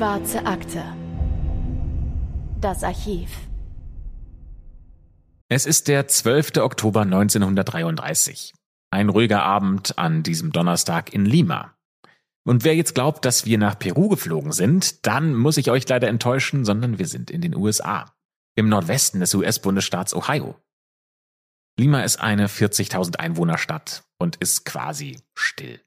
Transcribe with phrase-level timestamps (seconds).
[0.00, 0.82] Schwarze Akte.
[2.58, 3.28] Das Archiv.
[5.50, 6.56] Es ist der 12.
[6.56, 8.54] Oktober 1933.
[8.90, 11.74] Ein ruhiger Abend an diesem Donnerstag in Lima.
[12.46, 16.08] Und wer jetzt glaubt, dass wir nach Peru geflogen sind, dann muss ich euch leider
[16.08, 18.10] enttäuschen, sondern wir sind in den USA.
[18.56, 20.56] Im Nordwesten des US-Bundesstaats Ohio.
[21.78, 25.78] Lima ist eine 40.000 Einwohnerstadt und ist quasi still.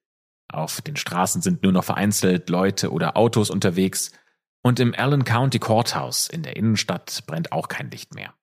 [0.53, 4.11] Auf den Straßen sind nur noch vereinzelt Leute oder Autos unterwegs
[4.61, 8.35] und im Allen County Courthouse in der Innenstadt brennt auch kein Licht mehr.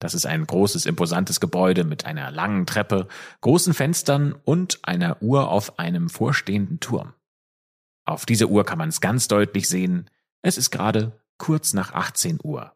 [0.00, 3.06] Das ist ein großes, imposantes Gebäude mit einer langen Treppe,
[3.40, 7.14] großen Fenstern und einer Uhr auf einem vorstehenden Turm.
[8.04, 10.10] Auf dieser Uhr kann man es ganz deutlich sehen.
[10.42, 12.72] Es ist gerade kurz nach 18 Uhr.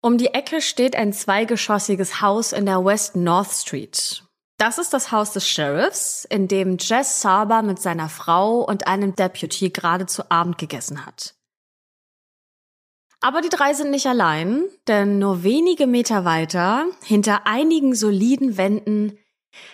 [0.00, 4.27] Um die Ecke steht ein zweigeschossiges Haus in der West North Street.
[4.58, 9.14] Das ist das Haus des Sheriffs, in dem Jess Saber mit seiner Frau und einem
[9.14, 11.36] Deputy gerade zu Abend gegessen hat.
[13.20, 19.16] Aber die drei sind nicht allein, denn nur wenige Meter weiter, hinter einigen soliden Wänden,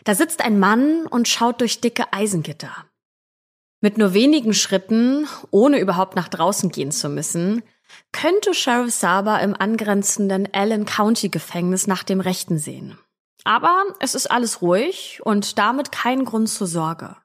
[0.04, 2.86] da sitzt ein Mann und schaut durch dicke Eisengitter.
[3.80, 7.62] Mit nur wenigen Schritten, ohne überhaupt nach draußen gehen zu müssen,
[8.12, 12.98] könnte Sheriff Saber im angrenzenden Allen County Gefängnis nach dem Rechten sehen.
[13.44, 17.16] Aber es ist alles ruhig und damit kein Grund zur Sorge.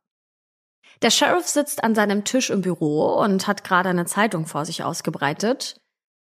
[1.01, 4.83] Der Sheriff sitzt an seinem Tisch im Büro und hat gerade eine Zeitung vor sich
[4.83, 5.79] ausgebreitet.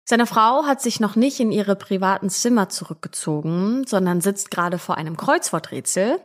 [0.09, 4.97] Seine Frau hat sich noch nicht in ihre privaten Zimmer zurückgezogen, sondern sitzt gerade vor
[4.97, 6.25] einem Kreuzworträtsel.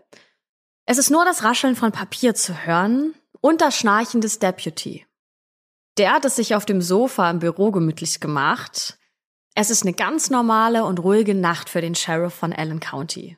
[0.85, 5.05] Es ist nur das Rascheln von Papier zu hören und das Schnarchen des Deputy.
[5.97, 8.99] Der hat es sich auf dem Sofa im Büro gemütlich gemacht.
[9.55, 13.37] Es ist eine ganz normale und ruhige Nacht für den Sheriff von Allen County.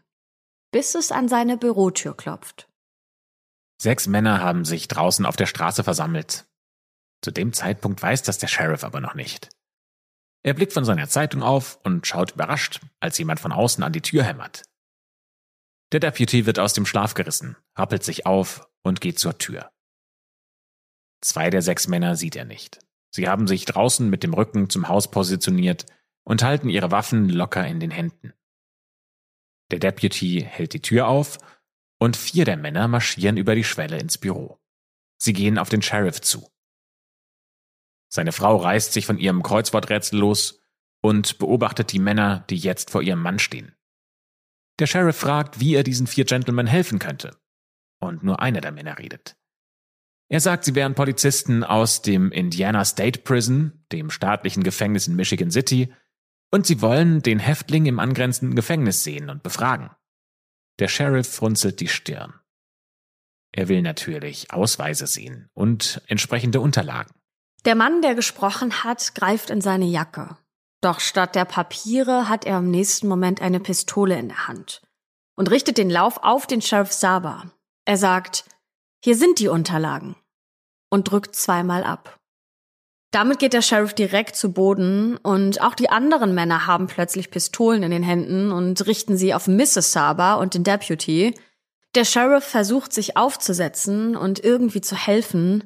[0.71, 2.67] Bis es an seine Bürotür klopft.
[3.81, 6.45] Sechs Männer haben sich draußen auf der Straße versammelt.
[7.21, 9.49] Zu dem Zeitpunkt weiß das der Sheriff aber noch nicht.
[10.43, 14.01] Er blickt von seiner Zeitung auf und schaut überrascht, als jemand von außen an die
[14.01, 14.63] Tür hämmert.
[15.91, 19.71] Der Deputy wird aus dem Schlaf gerissen, rappelt sich auf und geht zur Tür.
[21.21, 22.79] Zwei der sechs Männer sieht er nicht.
[23.09, 25.85] Sie haben sich draußen mit dem Rücken zum Haus positioniert
[26.23, 28.33] und halten ihre Waffen locker in den Händen.
[29.71, 31.37] Der Deputy hält die Tür auf
[31.99, 34.59] und vier der Männer marschieren über die Schwelle ins Büro.
[35.17, 36.49] Sie gehen auf den Sheriff zu.
[38.09, 40.61] Seine Frau reißt sich von ihrem Kreuzworträtsel los
[41.01, 43.75] und beobachtet die Männer, die jetzt vor ihrem Mann stehen.
[44.79, 47.35] Der Sheriff fragt, wie er diesen vier Gentlemen helfen könnte.
[47.99, 49.37] Und nur einer der Männer redet.
[50.29, 55.51] Er sagt, sie wären Polizisten aus dem Indiana State Prison, dem staatlichen Gefängnis in Michigan
[55.51, 55.93] City,
[56.51, 59.89] und sie wollen den Häftling im angrenzenden Gefängnis sehen und befragen.
[60.79, 62.33] Der Sheriff runzelt die Stirn.
[63.51, 67.13] Er will natürlich Ausweise sehen und entsprechende Unterlagen.
[67.65, 70.37] Der Mann, der gesprochen hat, greift in seine Jacke.
[70.81, 74.81] Doch statt der Papiere hat er im nächsten Moment eine Pistole in der Hand
[75.35, 77.51] und richtet den Lauf auf den Sheriff Saba.
[77.85, 78.45] Er sagt,
[79.03, 80.15] hier sind die Unterlagen
[80.89, 82.16] und drückt zweimal ab.
[83.11, 87.83] Damit geht der Sheriff direkt zu Boden und auch die anderen Männer haben plötzlich Pistolen
[87.83, 89.93] in den Händen und richten sie auf Mrs.
[89.93, 91.33] Saba und den Deputy.
[91.95, 95.63] Der Sheriff versucht sich aufzusetzen und irgendwie zu helfen,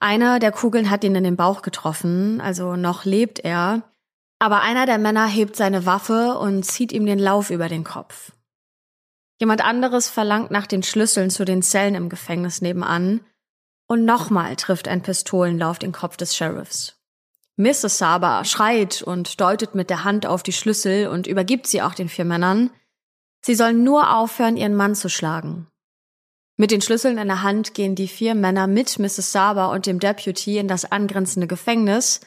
[0.00, 3.82] einer der Kugeln hat ihn in den Bauch getroffen, also noch lebt er.
[4.38, 8.32] Aber einer der Männer hebt seine Waffe und zieht ihm den Lauf über den Kopf.
[9.40, 13.20] Jemand anderes verlangt nach den Schlüsseln zu den Zellen im Gefängnis nebenan.
[13.88, 16.96] Und nochmal trifft ein Pistolenlauf den Kopf des Sheriffs.
[17.56, 17.98] Mrs.
[17.98, 22.08] Saba schreit und deutet mit der Hand auf die Schlüssel und übergibt sie auch den
[22.08, 22.70] vier Männern.
[23.44, 25.66] Sie sollen nur aufhören, ihren Mann zu schlagen.
[26.56, 29.32] Mit den Schlüsseln in der Hand gehen die vier Männer mit Mrs.
[29.32, 32.20] Saba und dem Deputy in das angrenzende Gefängnis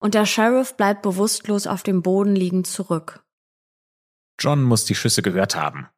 [0.00, 3.22] und der Sheriff bleibt bewusstlos auf dem Boden liegend zurück.
[4.38, 5.88] John muss die Schüsse gehört haben.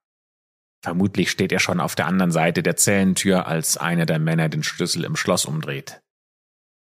[0.82, 4.62] Vermutlich steht er schon auf der anderen Seite der Zellentür, als einer der Männer den
[4.62, 6.03] Schlüssel im Schloss umdreht.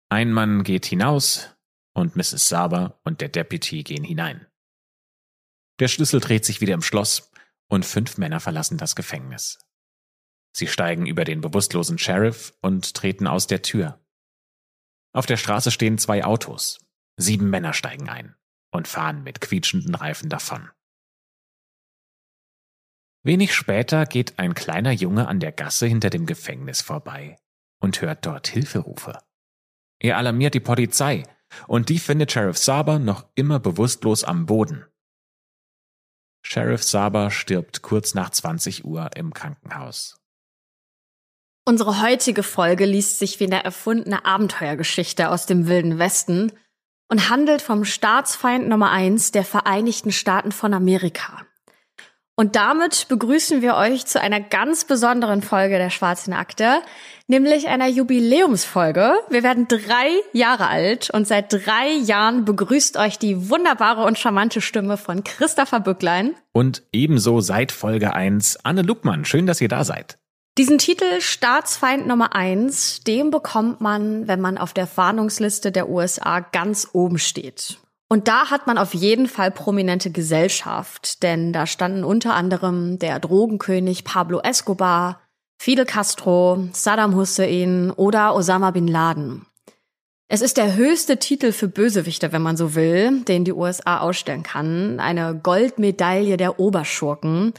[0.09, 1.55] Ein Mann geht hinaus
[1.93, 2.47] und Mrs.
[2.47, 4.47] Saba und der Deputy gehen hinein.
[5.79, 7.31] Der Schlüssel dreht sich wieder im Schloss
[7.67, 9.59] und fünf Männer verlassen das Gefängnis.
[10.55, 13.99] Sie steigen über den bewusstlosen Sheriff und treten aus der Tür.
[15.13, 16.79] Auf der Straße stehen zwei Autos.
[17.17, 18.35] Sieben Männer steigen ein
[18.71, 20.69] und fahren mit quietschenden Reifen davon.
[23.23, 27.37] Wenig später geht ein kleiner Junge an der Gasse hinter dem Gefängnis vorbei
[27.79, 29.17] und hört dort Hilferufe.
[29.99, 31.23] Er alarmiert die Polizei
[31.67, 34.85] und die findet Sheriff Saber noch immer bewusstlos am Boden.
[36.45, 40.17] Sheriff Saber stirbt kurz nach 20 Uhr im Krankenhaus.
[41.65, 46.51] Unsere heutige Folge liest sich wie eine erfundene Abenteuergeschichte aus dem Wilden Westen
[47.07, 51.45] und handelt vom Staatsfeind Nummer eins der Vereinigten Staaten von Amerika.
[52.35, 56.81] Und damit begrüßen wir euch zu einer ganz besonderen Folge der Schwarzen Akte,
[57.27, 59.13] nämlich einer Jubiläumsfolge.
[59.29, 64.61] Wir werden drei Jahre alt und seit drei Jahren begrüßt euch die wunderbare und charmante
[64.61, 66.33] Stimme von Christopher Bücklein.
[66.53, 69.25] Und ebenso seit Folge 1 Anne Luckmann.
[69.25, 70.17] Schön, dass ihr da seid.
[70.57, 76.39] Diesen Titel Staatsfeind Nummer eins, den bekommt man, wenn man auf der Fahndungsliste der USA
[76.39, 77.77] ganz oben steht.
[78.09, 83.19] Und da hat man auf jeden Fall prominente Gesellschaft, denn da standen unter anderem der
[83.19, 85.21] Drogenkönig Pablo Escobar,
[85.57, 89.45] Fidel Castro, Saddam Hussein oder Osama bin Laden.
[90.27, 94.43] Es ist der höchste Titel für Bösewichte, wenn man so will, den die USA ausstellen
[94.43, 94.99] kann.
[94.99, 97.53] Eine Goldmedaille der Oberschurken.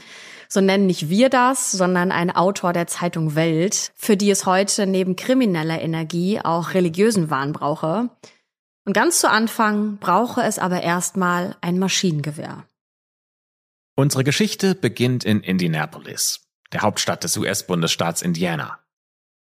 [0.49, 4.87] So nennen nicht wir das, sondern ein Autor der Zeitung Welt, für die es heute
[4.87, 8.09] neben krimineller Energie auch religiösen Wahn brauche.
[8.85, 12.67] Und ganz zu Anfang brauche es aber erstmal ein Maschinengewehr.
[13.95, 18.79] Unsere Geschichte beginnt in Indianapolis, der Hauptstadt des US-Bundesstaats Indiana.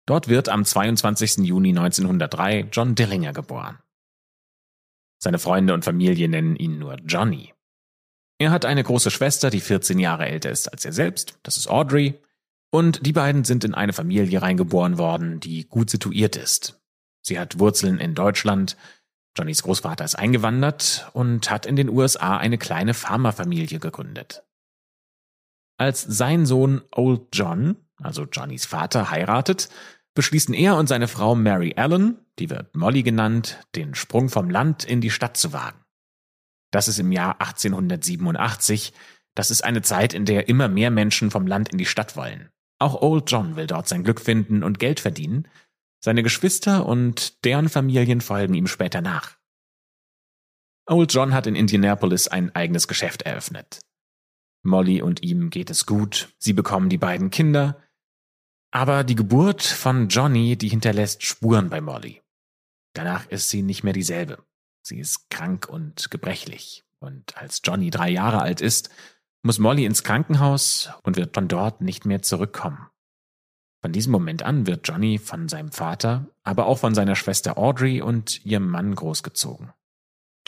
[0.06, 1.38] Dort wird am 22.
[1.38, 3.78] Juni 1903 John Dillinger geboren.
[5.18, 7.52] Seine Freunde und Familie nennen ihn nur Johnny.
[8.38, 11.68] Er hat eine große Schwester, die 14 Jahre älter ist als er selbst, das ist
[11.68, 12.18] Audrey,
[12.70, 16.80] und die beiden sind in eine Familie reingeboren worden, die gut situiert ist.
[17.20, 18.76] Sie hat Wurzeln in Deutschland,
[19.38, 24.42] Johnnys Großvater ist eingewandert und hat in den USA eine kleine Farmerfamilie gegründet.
[25.78, 29.68] Als sein Sohn Old John, also Johnnys Vater, heiratet,
[30.14, 34.84] beschließen er und seine Frau Mary Allen, die wird Molly genannt, den Sprung vom Land
[34.84, 35.84] in die Stadt zu wagen.
[36.72, 38.92] Das ist im Jahr 1887.
[39.36, 42.48] Das ist eine Zeit, in der immer mehr Menschen vom Land in die Stadt wollen.
[42.80, 45.46] Auch Old John will dort sein Glück finden und Geld verdienen.
[46.00, 49.36] Seine Geschwister und deren Familien folgen ihm später nach.
[50.86, 53.80] Old John hat in Indianapolis ein eigenes Geschäft eröffnet.
[54.62, 57.82] Molly und ihm geht es gut, sie bekommen die beiden Kinder,
[58.70, 62.22] aber die Geburt von Johnny, die hinterlässt Spuren bei Molly.
[62.94, 64.44] Danach ist sie nicht mehr dieselbe.
[64.82, 66.84] Sie ist krank und gebrechlich.
[66.98, 68.90] Und als Johnny drei Jahre alt ist,
[69.42, 72.87] muss Molly ins Krankenhaus und wird von dort nicht mehr zurückkommen.
[73.80, 78.02] Von diesem Moment an wird Johnny von seinem Vater, aber auch von seiner Schwester Audrey
[78.02, 79.72] und ihrem Mann großgezogen.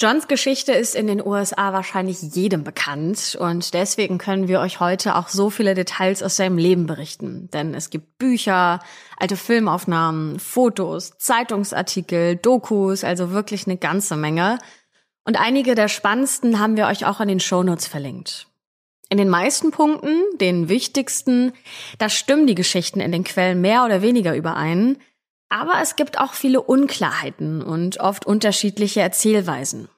[0.00, 5.14] Johns Geschichte ist in den USA wahrscheinlich jedem bekannt und deswegen können wir euch heute
[5.14, 7.50] auch so viele Details aus seinem Leben berichten.
[7.52, 8.80] Denn es gibt Bücher,
[9.18, 14.58] alte Filmaufnahmen, Fotos, Zeitungsartikel, Dokus, also wirklich eine ganze Menge.
[15.26, 18.49] Und einige der spannendsten haben wir euch auch in den Shownotes verlinkt.
[19.10, 21.52] In den meisten Punkten, den wichtigsten,
[21.98, 24.98] da stimmen die Geschichten in den Quellen mehr oder weniger überein.
[25.48, 29.88] Aber es gibt auch viele Unklarheiten und oft unterschiedliche Erzählweisen.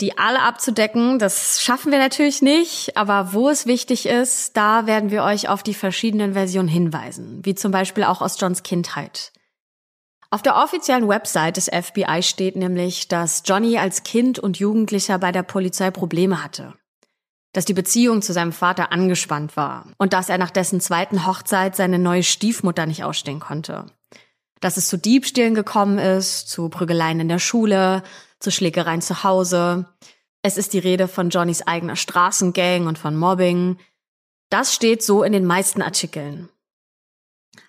[0.00, 5.10] Die alle abzudecken, das schaffen wir natürlich nicht, aber wo es wichtig ist, da werden
[5.10, 9.32] wir euch auf die verschiedenen Versionen hinweisen, wie zum Beispiel auch aus Johns Kindheit.
[10.30, 15.32] Auf der offiziellen Website des FBI steht nämlich, dass Johnny als Kind und Jugendlicher bei
[15.32, 16.74] der Polizei Probleme hatte.
[17.58, 21.74] Dass die Beziehung zu seinem Vater angespannt war und dass er nach dessen zweiten Hochzeit
[21.74, 23.86] seine neue Stiefmutter nicht ausstehen konnte
[24.60, 28.02] dass es zu Diebstählen gekommen ist, zu Prügeleien in der Schule,
[28.40, 29.86] zu Schlägereien zu Hause.
[30.42, 33.78] Es ist die Rede von Johnnys eigener Straßengang und von Mobbing.
[34.50, 36.48] Das steht so in den meisten Artikeln.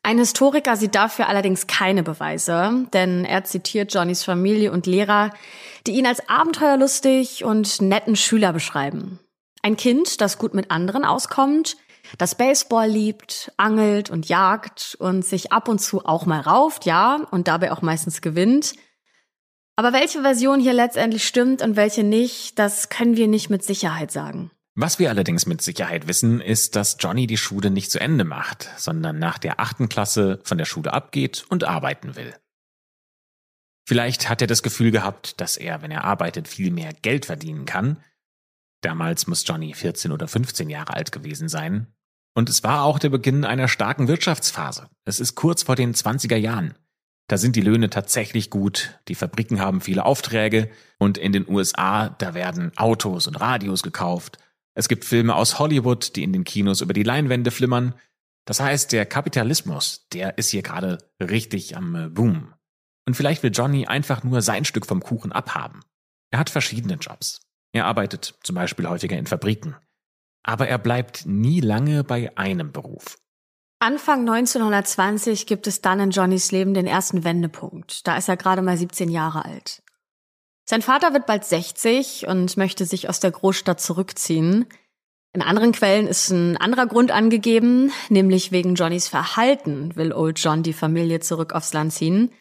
[0.03, 5.31] Ein Historiker sieht dafür allerdings keine Beweise, denn er zitiert Johnnys Familie und Lehrer,
[5.88, 9.19] die ihn als abenteuerlustig und netten Schüler beschreiben.
[9.62, 11.78] Ein Kind, das gut mit anderen auskommt,
[12.18, 17.28] das Baseball liebt, angelt und jagt und sich ab und zu auch mal rauft, ja,
[17.32, 18.74] und dabei auch meistens gewinnt.
[19.75, 24.12] Aber welche Version hier letztendlich stimmt und welche nicht, das können wir nicht mit Sicherheit
[24.12, 24.51] sagen.
[24.75, 28.70] Was wir allerdings mit Sicherheit wissen, ist, dass Johnny die Schule nicht zu Ende macht,
[28.78, 32.34] sondern nach der achten Klasse von der Schule abgeht und arbeiten will.
[33.86, 37.66] Vielleicht hat er das Gefühl gehabt, dass er, wenn er arbeitet, viel mehr Geld verdienen
[37.66, 38.04] kann.
[38.82, 41.88] Damals muss Johnny 14 oder 15 Jahre alt gewesen sein.
[42.34, 44.90] Und es war auch der Beginn einer starken Wirtschaftsphase.
[45.06, 46.76] Es ist kurz vor den 20er Jahren.
[47.28, 52.10] Da sind die Löhne tatsächlich gut, die Fabriken haben viele Aufträge und in den USA,
[52.10, 54.40] da werden Autos und Radios gekauft.
[54.74, 57.94] Es gibt Filme aus Hollywood, die in den Kinos über die Leinwände flimmern.
[58.46, 62.54] Das heißt, der Kapitalismus, der ist hier gerade richtig am äh, Boom.
[63.06, 65.82] Und vielleicht will Johnny einfach nur sein Stück vom Kuchen abhaben.
[66.32, 67.42] Er hat verschiedene Jobs.
[67.72, 69.76] Er arbeitet zum Beispiel häufiger in Fabriken
[70.44, 73.18] aber er bleibt nie lange bei einem Beruf.
[73.80, 78.06] Anfang 1920 gibt es dann in Johnnys Leben den ersten Wendepunkt.
[78.08, 79.84] Da ist er gerade mal 17 Jahre alt.
[80.66, 84.66] Sein Vater wird bald 60 und möchte sich aus der Großstadt zurückziehen.
[85.34, 90.64] In anderen Quellen ist ein anderer Grund angegeben, nämlich wegen Johnnys Verhalten will Old John
[90.64, 92.32] die Familie zurück aufs Land ziehen.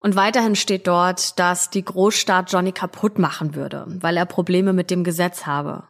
[0.00, 4.90] Und weiterhin steht dort, dass die Großstadt Johnny kaputt machen würde, weil er Probleme mit
[4.90, 5.84] dem Gesetz habe.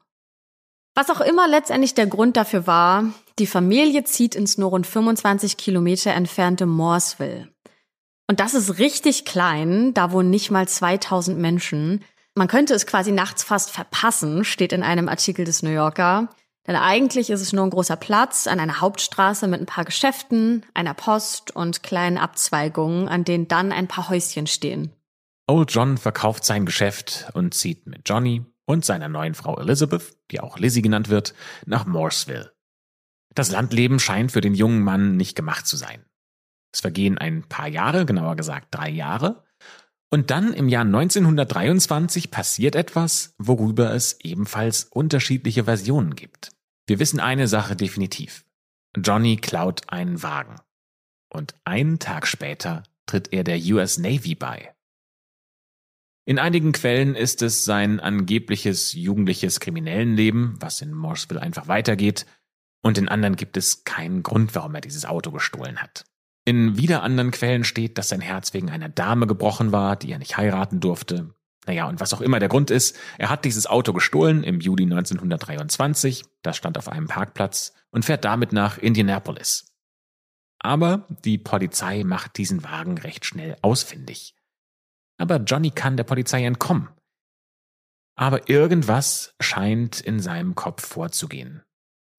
[0.94, 3.04] Was auch immer letztendlich der Grund dafür war,
[3.38, 7.48] die Familie zieht ins nur rund 25 Kilometer entfernte Mooresville.
[8.26, 12.04] Und das ist richtig klein, da wohnen nicht mal 2000 Menschen.
[12.34, 16.28] Man könnte es quasi nachts fast verpassen, steht in einem Artikel des New Yorker.
[16.70, 20.64] Denn eigentlich ist es nur ein großer Platz an einer Hauptstraße mit ein paar Geschäften,
[20.72, 24.92] einer Post und kleinen Abzweigungen, an denen dann ein paar Häuschen stehen.
[25.48, 30.38] Old John verkauft sein Geschäft und zieht mit Johnny und seiner neuen Frau Elizabeth, die
[30.38, 31.34] auch Lizzie genannt wird,
[31.66, 32.52] nach Mooresville.
[33.34, 36.04] Das Landleben scheint für den jungen Mann nicht gemacht zu sein.
[36.72, 39.42] Es vergehen ein paar Jahre, genauer gesagt drei Jahre,
[40.08, 46.52] und dann im Jahr 1923 passiert etwas, worüber es ebenfalls unterschiedliche Versionen gibt.
[46.90, 48.44] Wir wissen eine Sache definitiv.
[48.96, 50.56] Johnny klaut einen Wagen.
[51.32, 54.74] Und einen Tag später tritt er der US Navy bei.
[56.24, 62.26] In einigen Quellen ist es sein angebliches jugendliches Kriminellenleben, was in Mooresville einfach weitergeht,
[62.82, 66.06] und in anderen gibt es keinen Grund, warum er dieses Auto gestohlen hat.
[66.44, 70.18] In wieder anderen Quellen steht, dass sein Herz wegen einer Dame gebrochen war, die er
[70.18, 71.36] nicht heiraten durfte.
[71.70, 74.82] Naja, und was auch immer der Grund ist, er hat dieses Auto gestohlen im Juli
[74.82, 79.72] 1923, das stand auf einem Parkplatz, und fährt damit nach Indianapolis.
[80.58, 84.34] Aber die Polizei macht diesen Wagen recht schnell ausfindig.
[85.16, 86.88] Aber Johnny kann der Polizei entkommen.
[88.16, 91.62] Aber irgendwas scheint in seinem Kopf vorzugehen.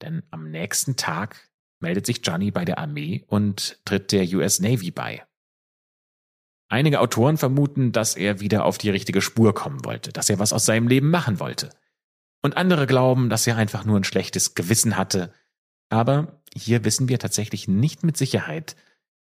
[0.02, 4.92] Denn am nächsten Tag meldet sich Johnny bei der Armee und tritt der US Navy
[4.92, 5.26] bei.
[6.72, 10.54] Einige Autoren vermuten, dass er wieder auf die richtige Spur kommen wollte, dass er was
[10.54, 11.70] aus seinem Leben machen wollte.
[12.42, 15.34] Und andere glauben, dass er einfach nur ein schlechtes Gewissen hatte.
[15.90, 18.78] Aber hier wissen wir tatsächlich nicht mit Sicherheit,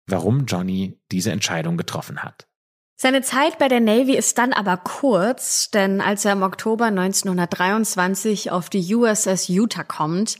[0.05, 2.47] warum Johnny diese Entscheidung getroffen hat.
[2.95, 8.51] Seine Zeit bei der Navy ist dann aber kurz, denn als er im Oktober 1923
[8.51, 10.37] auf die USS Utah kommt,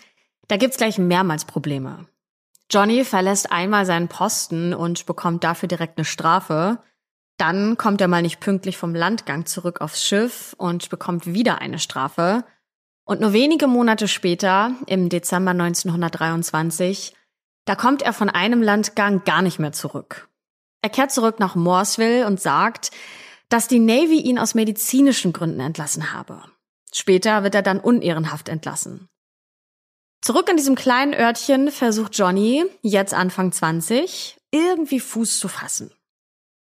[0.48, 2.06] da gibt's gleich mehrmals Probleme.
[2.70, 6.84] Johnny verlässt einmal seinen Posten und bekommt dafür direkt eine Strafe.
[7.40, 11.80] Dann kommt er mal nicht pünktlich vom Landgang zurück aufs Schiff und bekommt wieder eine
[11.80, 12.44] Strafe.
[13.06, 17.16] Und nur wenige Monate später, im Dezember 1923,
[17.64, 20.28] da kommt er von einem Landgang gar nicht mehr zurück.
[20.82, 22.92] Er kehrt zurück nach Mooresville und sagt,
[23.48, 26.44] dass die Navy ihn aus medizinischen Gründen entlassen habe.
[26.94, 29.08] Später wird er dann unehrenhaft entlassen.
[30.22, 35.92] Zurück in diesem kleinen Örtchen versucht Johnny, jetzt Anfang 20, irgendwie Fuß zu fassen.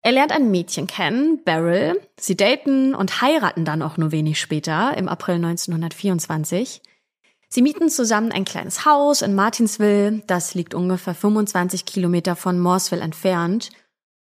[0.06, 2.00] Er lernt ein Mädchen kennen, Beryl.
[2.16, 6.80] Sie daten und heiraten dann auch nur wenig später, im April 1924.
[7.48, 13.02] Sie mieten zusammen ein kleines Haus in Martinsville, das liegt ungefähr 25 Kilometer von Mooresville
[13.02, 13.70] entfernt.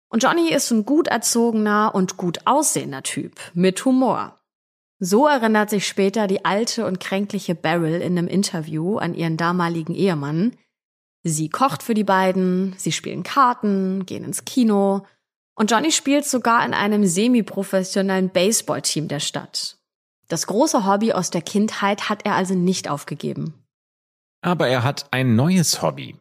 [0.09, 4.35] Und Johnny ist ein gut erzogener und gut aussehender Typ, mit Humor.
[4.97, 9.93] So erinnert sich später die alte und kränkliche Beryl in einem Interview an ihren damaligen
[9.93, 10.55] Ehemann.
[11.21, 15.05] Sie kocht für die beiden, sie spielen Karten, gehen ins Kino
[15.57, 19.77] und Johnny spielt sogar in einem semi-professionellen Baseballteam der Stadt.
[20.27, 23.65] Das große Hobby aus der Kindheit hat er also nicht aufgegeben.
[24.41, 26.15] Aber er hat ein neues Hobby.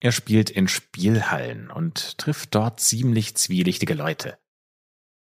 [0.00, 4.38] Er spielt in Spielhallen und trifft dort ziemlich zwielichtige Leute.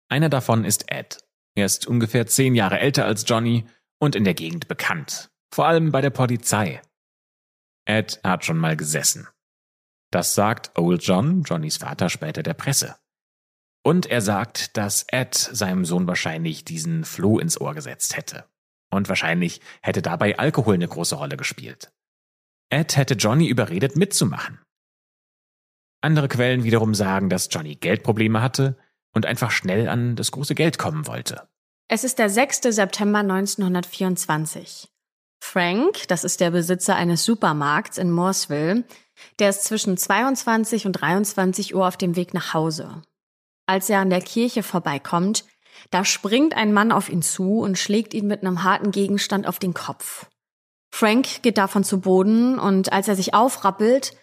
[0.09, 1.19] Einer davon ist Ed,
[1.55, 3.67] er ist ungefähr zehn Jahre älter als Johnny
[3.99, 6.83] und in der Gegend bekannt, vor allem bei der Polizei.
[7.87, 9.29] Ed hat schon mal gesessen.
[10.11, 12.97] Das sagt Old John, Johnnys Vater, später der Presse.
[13.83, 18.45] Und er sagt, dass Ed seinem Sohn wahrscheinlich diesen Floh ins Ohr gesetzt hätte.
[18.91, 21.93] Und wahrscheinlich hätte dabei Alkohol eine große Rolle gespielt.
[22.71, 24.61] Ed hätte Johnny überredet, mitzumachen.
[26.01, 28.77] Andere Quellen wiederum sagen, dass Johnny Geldprobleme hatte
[29.13, 31.49] und einfach schnell an das große Geld kommen wollte.
[31.89, 32.63] Es ist der 6.
[32.63, 34.89] September 1924.
[35.43, 38.85] Frank, das ist der Besitzer eines Supermarkts in Mooresville,
[39.39, 43.03] der ist zwischen 22 und 23 Uhr auf dem Weg nach Hause.
[43.67, 45.45] Als er an der Kirche vorbeikommt,
[45.91, 49.59] da springt ein Mann auf ihn zu und schlägt ihn mit einem harten Gegenstand auf
[49.59, 50.27] den Kopf.
[50.91, 54.17] Frank geht davon zu Boden und als er sich aufrappelt,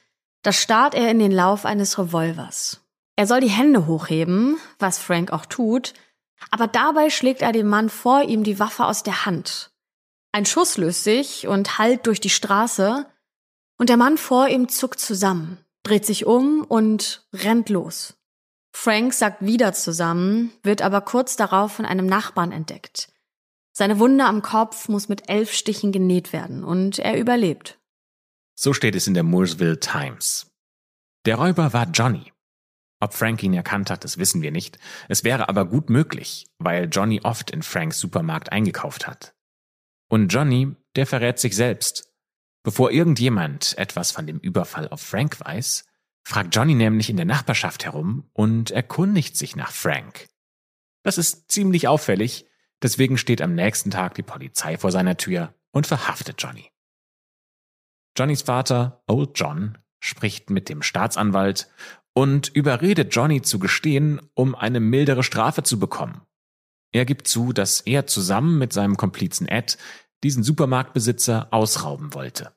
[0.44, 2.82] da starrt er in den Lauf eines Revolvers.
[3.16, 5.94] Er soll die Hände hochheben, was Frank auch tut,
[6.52, 9.72] aber dabei schlägt er dem Mann vor ihm die Waffe aus der Hand.
[10.32, 13.06] Ein Schuss löst sich und hallt durch die Straße,
[13.78, 18.19] Und der Mann vor ihm zuckt zusammen, dreht sich um und rennt los.
[18.82, 23.12] Frank sagt wieder zusammen, wird aber kurz darauf von einem Nachbarn entdeckt.
[23.74, 27.78] Seine Wunde am Kopf muss mit elf Stichen genäht werden und er überlebt.
[28.56, 30.48] So steht es in der Mooresville Times.
[31.26, 32.32] Der Räuber war Johnny.
[33.02, 34.80] Ob Frank ihn erkannt hat, das wissen wir nicht.
[35.10, 39.36] Es wäre aber gut möglich, weil Johnny oft in Franks Supermarkt eingekauft hat.
[40.08, 42.14] Und Johnny, der verrät sich selbst.
[42.64, 45.84] Bevor irgendjemand etwas von dem Überfall auf Frank weiß,
[46.24, 50.28] fragt Johnny nämlich in der Nachbarschaft herum und erkundigt sich nach Frank.
[51.04, 52.46] Das ist ziemlich auffällig,
[52.82, 56.72] deswegen steht am nächsten Tag die Polizei vor seiner Tür und verhaftet Johnny.
[58.18, 61.70] Johnnys Vater, Old John, spricht mit dem Staatsanwalt
[62.14, 66.22] und überredet Johnny zu gestehen, um eine mildere Strafe zu bekommen.
[66.92, 69.78] Er gibt zu, dass er zusammen mit seinem Komplizen Ed
[70.24, 72.52] diesen Supermarktbesitzer ausrauben wollte.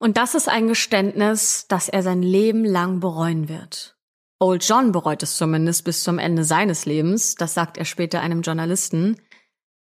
[0.00, 3.96] Und das ist ein Geständnis, das er sein Leben lang bereuen wird.
[4.38, 8.40] Old John bereut es zumindest bis zum Ende seines Lebens, das sagt er später einem
[8.40, 9.20] Journalisten.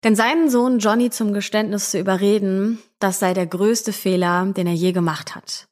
[0.02, 4.72] Denn seinen Sohn Johnny zum Geständnis zu überreden, das sei der größte Fehler, den er
[4.72, 5.68] je gemacht hat.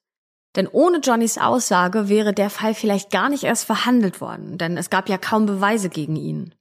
[0.57, 4.91] Denn ohne Johnnys Aussage wäre der Fall vielleicht gar nicht erst verhandelt worden, denn es
[4.91, 6.55] gab ja kaum Beweise gegen ihn.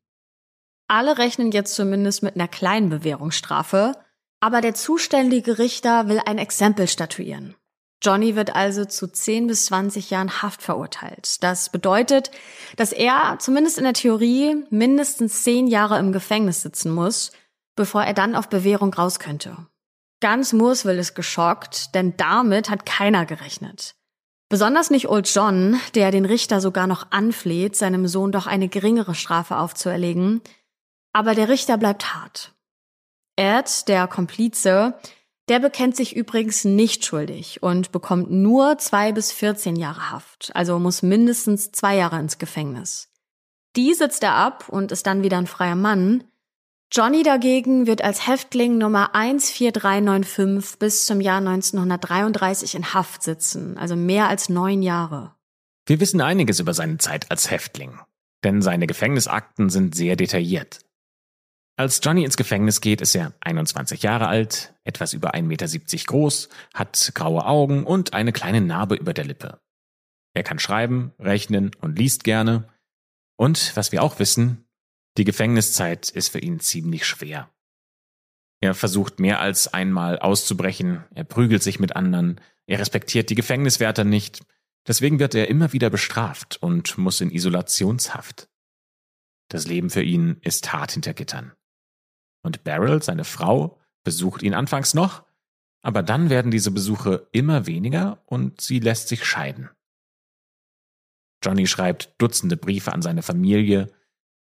[0.87, 3.91] Alle rechnen jetzt zumindest mit einer kleinen Bewährungsstrafe,
[4.39, 7.55] aber der zuständige Richter will ein Exempel statuieren.
[8.03, 11.43] Johnny wird also zu 10 bis 20 Jahren Haft verurteilt.
[11.43, 12.29] Das bedeutet,
[12.75, 17.31] dass er zumindest in der Theorie mindestens 10 Jahre im Gefängnis sitzen muss,
[17.75, 19.57] bevor er dann auf Bewährung raus könnte.
[20.19, 23.95] Ganz Mooresville ist geschockt, denn damit hat keiner gerechnet.
[24.49, 29.13] Besonders nicht Old John, der den Richter sogar noch anfleht, seinem Sohn doch eine geringere
[29.13, 30.41] Strafe aufzuerlegen.
[31.13, 32.53] Aber der Richter bleibt hart.
[33.37, 34.95] Ed, der Komplize,
[35.47, 40.77] der bekennt sich übrigens nicht schuldig und bekommt nur zwei bis 14 Jahre Haft, also
[40.79, 43.09] muss mindestens zwei Jahre ins Gefängnis.
[43.77, 46.25] Die sitzt er ab und ist dann wieder ein freier Mann,
[46.91, 53.97] Johnny dagegen wird als Häftling Nummer 14395 bis zum Jahr 1933 in Haft sitzen, also
[53.97, 55.35] mehr als neun Jahre.
[55.85, 57.99] Wir wissen einiges über seine Zeit als Häftling,
[58.45, 60.79] denn seine Gefängnisakten sind sehr detailliert.
[61.79, 66.49] Als Johnny ins Gefängnis geht, ist er 21 Jahre alt, etwas über 1,70 Meter groß,
[66.73, 69.61] hat graue Augen und eine kleine Narbe über der Lippe.
[70.33, 72.67] Er kann schreiben, rechnen und liest gerne.
[73.37, 74.65] Und was wir auch wissen,
[75.17, 77.51] die Gefängniszeit ist für ihn ziemlich schwer.
[78.59, 84.03] Er versucht mehr als einmal auszubrechen, er prügelt sich mit anderen, er respektiert die Gefängniswärter
[84.03, 84.41] nicht,
[84.87, 88.49] deswegen wird er immer wieder bestraft und muss in Isolationshaft.
[89.49, 91.53] Das Leben für ihn ist hart hinter Gittern.
[92.47, 95.25] Und Beryl, seine Frau, besucht ihn anfangs noch,
[95.81, 99.69] aber dann werden diese Besuche immer weniger und sie lässt sich scheiden.
[101.43, 103.91] Johnny schreibt Dutzende Briefe an seine Familie,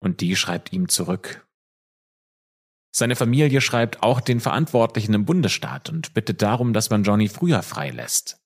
[0.02, 1.48] und die schreibt ihm zurück.
[2.94, 7.64] Seine Familie schreibt auch den Verantwortlichen im Bundesstaat und bittet darum, dass man Johnny früher
[7.64, 8.38] freilässt.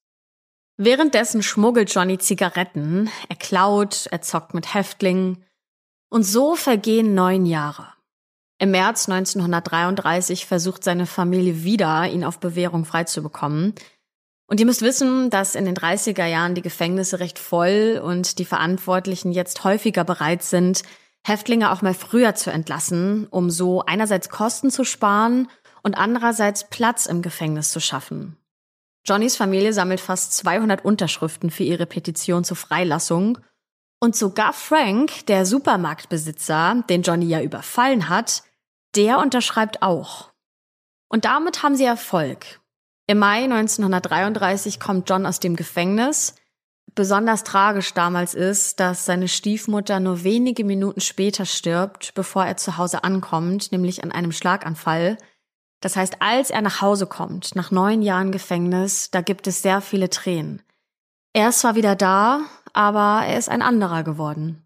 [0.77, 5.43] Währenddessen schmuggelt Johnny Zigaretten, er klaut, er zockt mit Häftlingen.
[6.09, 7.98] Und so vergehen neun Jahre.
[8.61, 13.73] Im März 1933 versucht seine Familie wieder, ihn auf Bewährung freizubekommen.
[14.47, 18.45] Und ihr müsst wissen, dass in den 30er Jahren die Gefängnisse recht voll und die
[18.45, 20.83] Verantwortlichen jetzt häufiger bereit sind,
[21.25, 25.47] Häftlinge auch mal früher zu entlassen, um so einerseits Kosten zu sparen
[25.81, 28.35] und andererseits Platz im Gefängnis zu schaffen.
[29.05, 33.37] Johnnys Familie sammelt fast 200 Unterschriften für ihre Petition zur Freilassung
[34.01, 38.43] und sogar Frank, der Supermarktbesitzer, den Johnny ja überfallen hat,
[38.95, 40.31] der unterschreibt auch.
[41.09, 42.61] Und damit haben sie Erfolg.
[43.07, 46.35] Im Mai 1933 kommt John aus dem Gefängnis
[46.95, 52.77] Besonders tragisch damals ist, dass seine Stiefmutter nur wenige Minuten später stirbt, bevor er zu
[52.77, 55.17] Hause ankommt, nämlich an einem Schlaganfall.
[55.81, 59.81] Das heißt, als er nach Hause kommt, nach neun Jahren Gefängnis, da gibt es sehr
[59.81, 60.61] viele Tränen.
[61.33, 62.41] Er ist zwar wieder da,
[62.73, 64.65] aber er ist ein anderer geworden.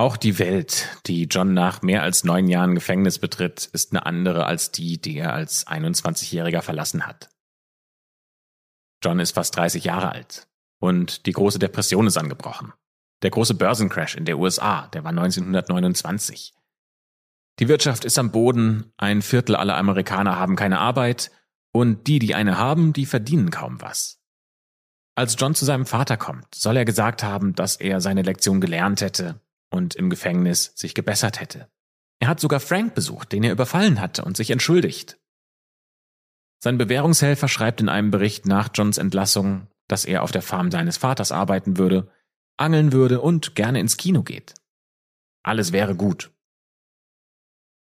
[0.00, 4.46] Auch die Welt, die John nach mehr als neun Jahren Gefängnis betritt, ist eine andere
[4.46, 7.28] als die, die er als 21-Jähriger verlassen hat.
[9.04, 10.48] John ist fast 30 Jahre alt.
[10.80, 12.72] Und die große Depression ist angebrochen.
[13.20, 16.54] Der große Börsencrash in der USA, der war 1929.
[17.58, 21.30] Die Wirtschaft ist am Boden, ein Viertel aller Amerikaner haben keine Arbeit
[21.72, 24.18] und die, die eine haben, die verdienen kaum was.
[25.14, 29.02] Als John zu seinem Vater kommt, soll er gesagt haben, dass er seine Lektion gelernt
[29.02, 31.70] hätte und im Gefängnis sich gebessert hätte.
[32.20, 35.18] Er hat sogar Frank besucht, den er überfallen hatte und sich entschuldigt.
[36.62, 40.98] Sein Bewährungshelfer schreibt in einem Bericht nach Johns Entlassung, dass er auf der Farm seines
[40.98, 42.12] Vaters arbeiten würde,
[42.58, 44.54] angeln würde und gerne ins Kino geht.
[45.42, 46.30] Alles wäre gut.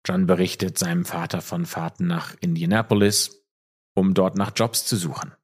[0.07, 3.43] John berichtet seinem Vater von Fahrten nach Indianapolis,
[3.95, 5.35] um dort nach Jobs zu suchen.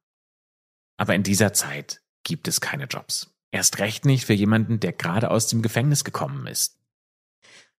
[0.97, 3.32] Aber in dieser Zeit gibt es keine Jobs.
[3.53, 6.75] Erst recht nicht für jemanden, der gerade aus dem Gefängnis gekommen ist.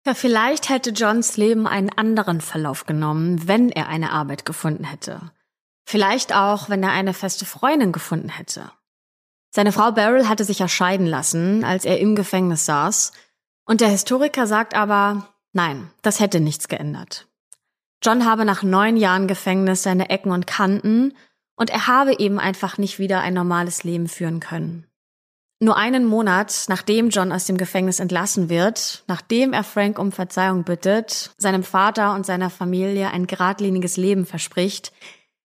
[0.06, 5.32] Ja, vielleicht hätte Johns Leben einen anderen Verlauf genommen, wenn er eine Arbeit gefunden hätte.
[5.84, 8.70] Vielleicht auch, wenn er eine feste Freundin gefunden hätte.
[9.50, 13.12] Seine Frau Beryl hatte sich ja scheiden lassen, als er im Gefängnis saß,
[13.66, 17.26] und der Historiker sagt aber, nein, das hätte nichts geändert.
[18.00, 21.14] John habe nach neun Jahren Gefängnis seine Ecken und Kanten
[21.56, 24.86] und er habe eben einfach nicht wieder ein normales Leben führen können.
[25.64, 30.62] Nur einen Monat, nachdem John aus dem Gefängnis entlassen wird, nachdem er Frank um Verzeihung
[30.62, 34.92] bittet, seinem Vater und seiner Familie ein geradliniges Leben verspricht,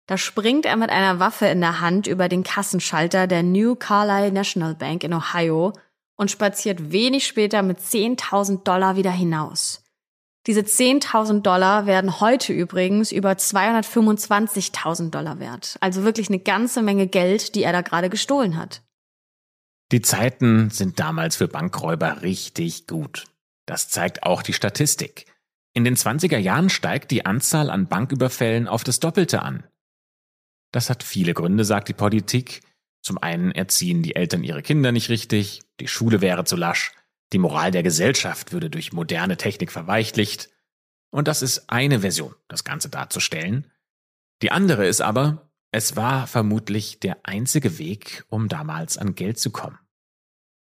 [0.08, 4.32] da springt er mit einer Waffe in der Hand über den Kassenschalter der New Carlisle
[4.32, 5.72] National Bank in Ohio
[6.16, 9.84] und spaziert wenig später mit 10.000 Dollar wieder hinaus.
[10.48, 15.76] Diese 10.000 Dollar werden heute übrigens über 225.000 Dollar wert.
[15.78, 18.82] Also wirklich eine ganze Menge Geld, die er da gerade gestohlen hat.
[19.90, 23.24] Die Zeiten sind damals für Bankräuber richtig gut.
[23.66, 25.26] Das zeigt auch die Statistik.
[25.72, 29.64] In den 20er Jahren steigt die Anzahl an Banküberfällen auf das Doppelte an.
[30.72, 32.62] Das hat viele Gründe, sagt die Politik.
[33.02, 36.92] Zum einen erziehen die Eltern ihre Kinder nicht richtig, die Schule wäre zu lasch,
[37.32, 40.50] die Moral der Gesellschaft würde durch moderne Technik verweichlicht.
[41.10, 43.70] Und das ist eine Version, das Ganze darzustellen.
[44.42, 49.50] Die andere ist aber, es war vermutlich der einzige Weg, um damals an Geld zu
[49.50, 49.78] kommen.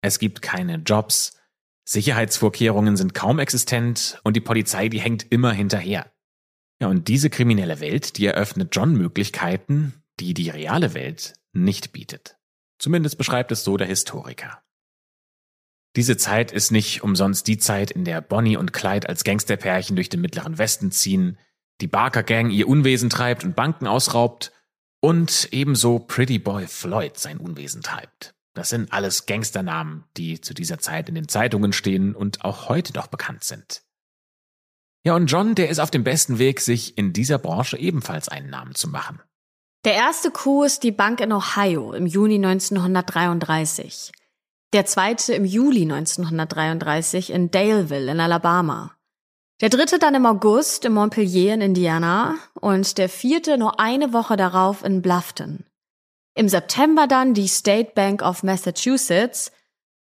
[0.01, 1.37] Es gibt keine Jobs,
[1.83, 6.11] Sicherheitsvorkehrungen sind kaum existent und die Polizei, die hängt immer hinterher.
[6.79, 12.37] Ja, und diese kriminelle Welt, die eröffnet John Möglichkeiten, die die reale Welt nicht bietet.
[12.79, 14.63] Zumindest beschreibt es so der Historiker.
[15.95, 20.09] Diese Zeit ist nicht umsonst die Zeit, in der Bonnie und Clyde als Gangsterpärchen durch
[20.09, 21.37] den mittleren Westen ziehen,
[21.81, 24.51] die Barker Gang ihr Unwesen treibt und Banken ausraubt
[25.01, 28.33] und ebenso Pretty Boy Floyd sein Unwesen treibt.
[28.53, 32.93] Das sind alles Gangsternamen, die zu dieser Zeit in den Zeitungen stehen und auch heute
[32.93, 33.83] noch bekannt sind.
[35.03, 38.49] Ja, und John, der ist auf dem besten Weg, sich in dieser Branche ebenfalls einen
[38.49, 39.19] Namen zu machen.
[39.83, 44.11] Der erste Coup ist die Bank in Ohio im Juni 1933.
[44.73, 48.95] Der zweite im Juli 1933 in Daleville in Alabama.
[49.61, 54.35] Der dritte dann im August in Montpelier in Indiana und der vierte nur eine Woche
[54.35, 55.65] darauf in Bluffton.
[56.35, 59.51] Im September dann die State Bank of Massachusetts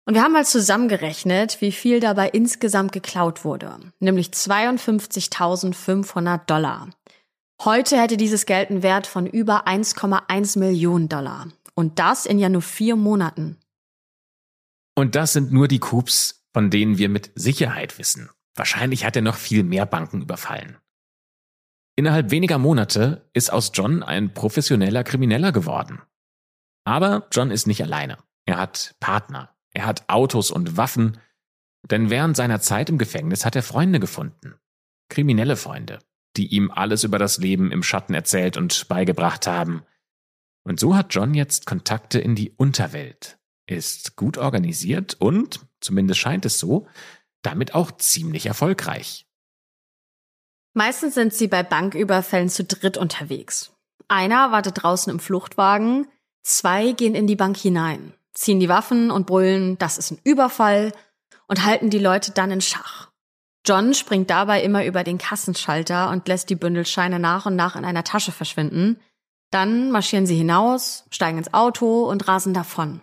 [0.06, 6.90] und wir haben mal zusammengerechnet, wie viel dabei insgesamt geklaut wurde, nämlich 52.500 Dollar.
[7.62, 11.46] Heute hätte dieses Geld einen Wert von über 1,1 Millionen Dollar.
[11.74, 13.58] Und das in ja nur vier Monaten.
[14.96, 18.30] Und das sind nur die Coups, von denen wir mit Sicherheit wissen.
[18.56, 20.78] Wahrscheinlich hat er noch viel mehr Banken überfallen.
[21.96, 26.02] Innerhalb weniger Monate ist aus John ein professioneller Krimineller geworden.
[26.84, 28.18] Aber John ist nicht alleine.
[28.46, 31.18] Er hat Partner, er hat Autos und Waffen,
[31.90, 34.54] denn während seiner Zeit im Gefängnis hat er Freunde gefunden.
[35.08, 35.98] Kriminelle Freunde,
[36.36, 39.82] die ihm alles über das Leben im Schatten erzählt und beigebracht haben.
[40.64, 46.44] Und so hat John jetzt Kontakte in die Unterwelt, ist gut organisiert und, zumindest scheint
[46.46, 46.86] es so,
[47.46, 49.26] damit auch ziemlich erfolgreich.
[50.72, 53.72] Meistens sind sie bei Banküberfällen zu dritt unterwegs.
[54.08, 56.08] Einer wartet draußen im Fluchtwagen,
[56.42, 60.92] zwei gehen in die Bank hinein, ziehen die Waffen und brüllen, das ist ein Überfall
[61.46, 63.10] und halten die Leute dann in Schach.
[63.66, 67.84] John springt dabei immer über den Kassenschalter und lässt die Bündelscheine nach und nach in
[67.84, 69.00] einer Tasche verschwinden.
[69.50, 73.00] Dann marschieren sie hinaus, steigen ins Auto und rasen davon.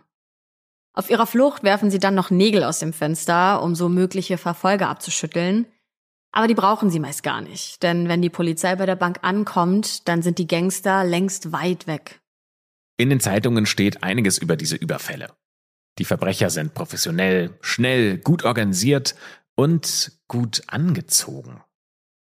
[0.93, 4.89] Auf ihrer Flucht werfen sie dann noch Nägel aus dem Fenster, um so mögliche Verfolger
[4.89, 5.65] abzuschütteln.
[6.33, 10.07] Aber die brauchen sie meist gar nicht, denn wenn die Polizei bei der Bank ankommt,
[10.07, 12.21] dann sind die Gangster längst weit weg.
[12.97, 15.33] In den Zeitungen steht einiges über diese Überfälle.
[15.97, 19.15] Die Verbrecher sind professionell, schnell, gut organisiert
[19.55, 21.61] und gut angezogen.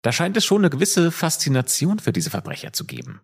[0.01, 3.21] Da scheint es schon eine gewisse Faszination für diese Verbrecher zu geben.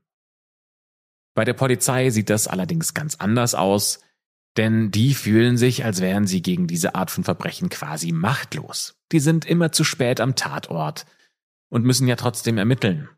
[1.35, 3.99] Bei der Polizei sieht das allerdings ganz anders aus,
[4.57, 8.95] denn die fühlen sich, als wären sie gegen diese Art von Verbrechen quasi machtlos.
[9.11, 11.05] Die sind immer zu spät am Tatort
[11.69, 13.09] und müssen ja trotzdem ermitteln.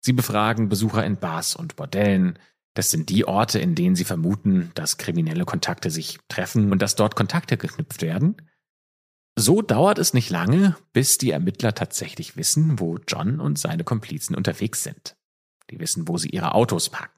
[0.00, 2.38] Sie befragen Besucher in Bars und Bordellen.
[2.74, 6.94] Das sind die Orte, in denen sie vermuten, dass kriminelle Kontakte sich treffen und dass
[6.94, 8.36] dort Kontakte geknüpft werden.
[9.36, 14.36] So dauert es nicht lange, bis die Ermittler tatsächlich wissen, wo John und seine Komplizen
[14.36, 15.16] unterwegs sind.
[15.70, 17.17] Die wissen, wo sie ihre Autos parken.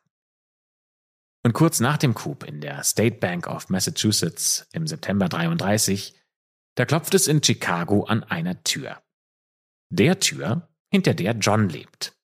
[1.42, 6.14] Und kurz nach dem Coup in der State Bank of Massachusetts im September 33,
[6.76, 9.02] da klopft es in Chicago an einer Tür.
[9.90, 12.16] Der Tür, hinter der John lebt.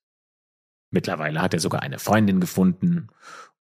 [0.91, 3.09] Mittlerweile hat er sogar eine Freundin gefunden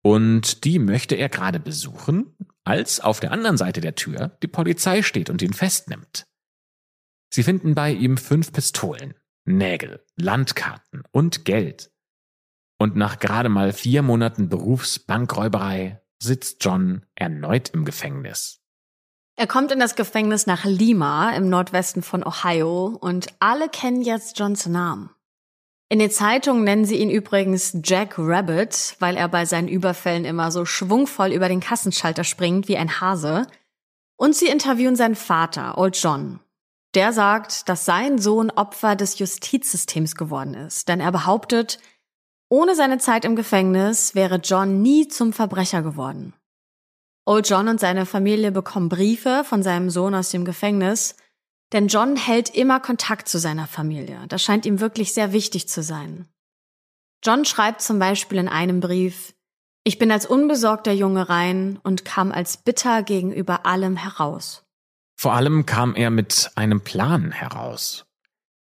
[0.04, 5.02] und die möchte er gerade besuchen, als auf der anderen Seite der Tür die Polizei
[5.02, 6.28] steht und ihn festnimmt.
[7.34, 9.16] Sie finden bei ihm fünf Pistolen,
[9.46, 11.92] Nägel, Landkarten und Geld.
[12.78, 18.62] Und nach gerade mal vier Monaten Berufsbankräuberei sitzt John erneut im Gefängnis.
[19.38, 24.40] Er kommt in das Gefängnis nach Lima im Nordwesten von Ohio und alle kennen jetzt
[24.40, 25.10] Johns Namen.
[25.90, 30.52] In den Zeitungen nennen sie ihn übrigens Jack Rabbit, weil er bei seinen Überfällen immer
[30.52, 33.46] so schwungvoll über den Kassenschalter springt wie ein Hase.
[34.18, 36.40] Und sie interviewen seinen Vater, Old John.
[36.96, 41.80] Der sagt, dass sein Sohn Opfer des Justizsystems geworden ist, denn er behauptet,
[42.50, 46.34] ohne seine Zeit im Gefängnis wäre John nie zum Verbrecher geworden.
[47.26, 51.16] Old John und seine Familie bekommen Briefe von seinem Sohn aus dem Gefängnis,
[51.74, 54.20] denn John hält immer Kontakt zu seiner Familie.
[54.28, 56.28] Das scheint ihm wirklich sehr wichtig zu sein.
[57.24, 59.34] John schreibt zum Beispiel in einem Brief,
[59.84, 64.64] ich bin als unbesorgter Junge rein und kam als bitter gegenüber allem heraus.
[65.16, 68.05] Vor allem kam er mit einem Plan heraus.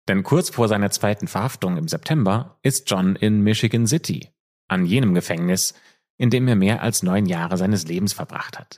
[0.07, 4.31] Denn kurz vor seiner zweiten Verhaftung im September ist John in Michigan City,
[4.67, 5.73] an jenem Gefängnis,
[6.17, 8.77] in dem er mehr als neun Jahre seines Lebens verbracht hat.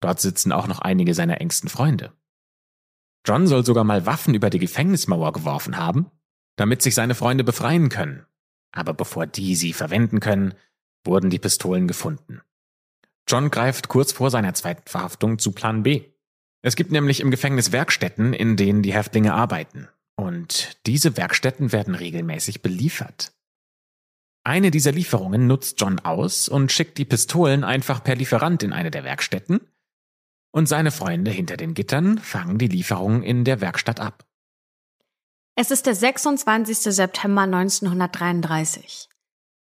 [0.00, 2.12] Dort sitzen auch noch einige seiner engsten Freunde.
[3.26, 6.10] John soll sogar mal Waffen über die Gefängnismauer geworfen haben,
[6.56, 8.26] damit sich seine Freunde befreien können.
[8.72, 10.54] Aber bevor die sie verwenden können,
[11.04, 12.42] wurden die Pistolen gefunden.
[13.26, 16.06] John greift kurz vor seiner zweiten Verhaftung zu Plan B.
[16.68, 19.88] Es gibt nämlich im Gefängnis Werkstätten, in denen die Häftlinge arbeiten.
[20.16, 23.32] Und diese Werkstätten werden regelmäßig beliefert.
[24.44, 28.90] Eine dieser Lieferungen nutzt John aus und schickt die Pistolen einfach per Lieferant in eine
[28.90, 29.62] der Werkstätten,
[30.50, 34.26] und seine Freunde hinter den Gittern fangen die Lieferungen in der Werkstatt ab.
[35.54, 36.80] Es ist der 26.
[36.80, 39.08] September 1933.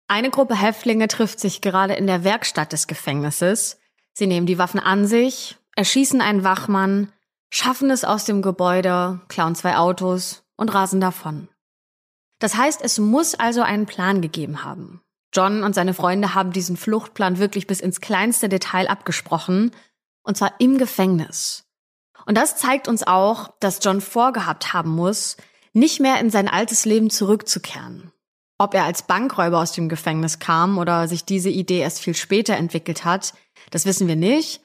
[0.08, 3.80] Eine Gruppe Häftlinge trifft sich gerade in der Werkstatt des Gefängnisses.
[4.14, 7.14] Sie nehmen die Waffen an sich, erschießen einen Wachmann,
[7.50, 11.48] schaffen es aus dem Gebäude, klauen zwei Autos und rasen davon.
[12.40, 15.02] Das heißt, es muss also einen Plan gegeben haben.
[15.34, 19.72] John und seine Freunde haben diesen Fluchtplan wirklich bis ins kleinste Detail abgesprochen
[20.24, 21.66] und zwar im Gefängnis.
[22.26, 25.38] Und das zeigt uns auch, dass John vorgehabt haben muss,
[25.74, 28.12] nicht mehr in sein altes Leben zurückzukehren.
[28.58, 32.56] Ob er als Bankräuber aus dem Gefängnis kam oder sich diese Idee erst viel später
[32.56, 33.34] entwickelt hat,
[33.70, 34.62] das wissen wir nicht.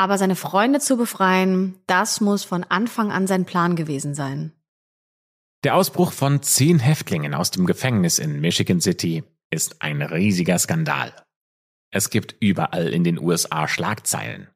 [0.00, 4.50] Aber seine Freunde zu befreien, das muss von Anfang an sein Plan gewesen sein.
[5.62, 11.12] Der Ausbruch von zehn Häftlingen aus dem Gefängnis in Michigan City ist ein riesiger Skandal.
[11.92, 14.48] Es gibt überall in den USA Schlagzeilen.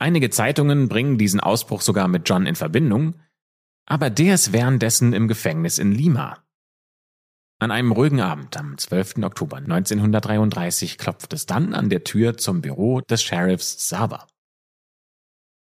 [0.00, 3.14] Einige Zeitungen bringen diesen Ausbruch sogar mit John in Verbindung,
[3.86, 6.42] aber der ist währenddessen im Gefängnis in Lima.
[7.60, 9.18] An einem ruhigen Abend am 12.
[9.22, 14.26] Oktober 1933 klopft es dann an der Tür zum Büro des Sheriffs Saba.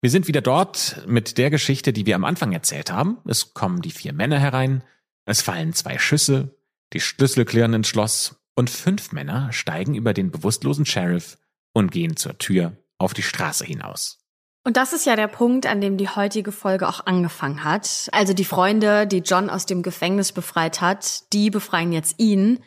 [0.01, 3.19] Wir sind wieder dort mit der Geschichte, die wir am Anfang erzählt haben.
[3.25, 4.83] Es kommen die vier Männer herein,
[5.25, 6.55] es fallen zwei Schüsse,
[6.93, 11.37] die Schlüssel klirren ins Schloss und fünf Männer steigen über den bewusstlosen Sheriff
[11.73, 14.17] und gehen zur Tür auf die Straße hinaus.
[14.63, 18.09] Und das ist ja der Punkt, an dem die heutige Folge auch angefangen hat.
[18.11, 22.59] Also die Freunde, die John aus dem Gefängnis befreit hat, die befreien jetzt ihn.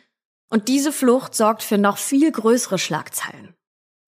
[0.49, 3.54] Und diese Flucht sorgt für noch viel größere Schlagzeilen.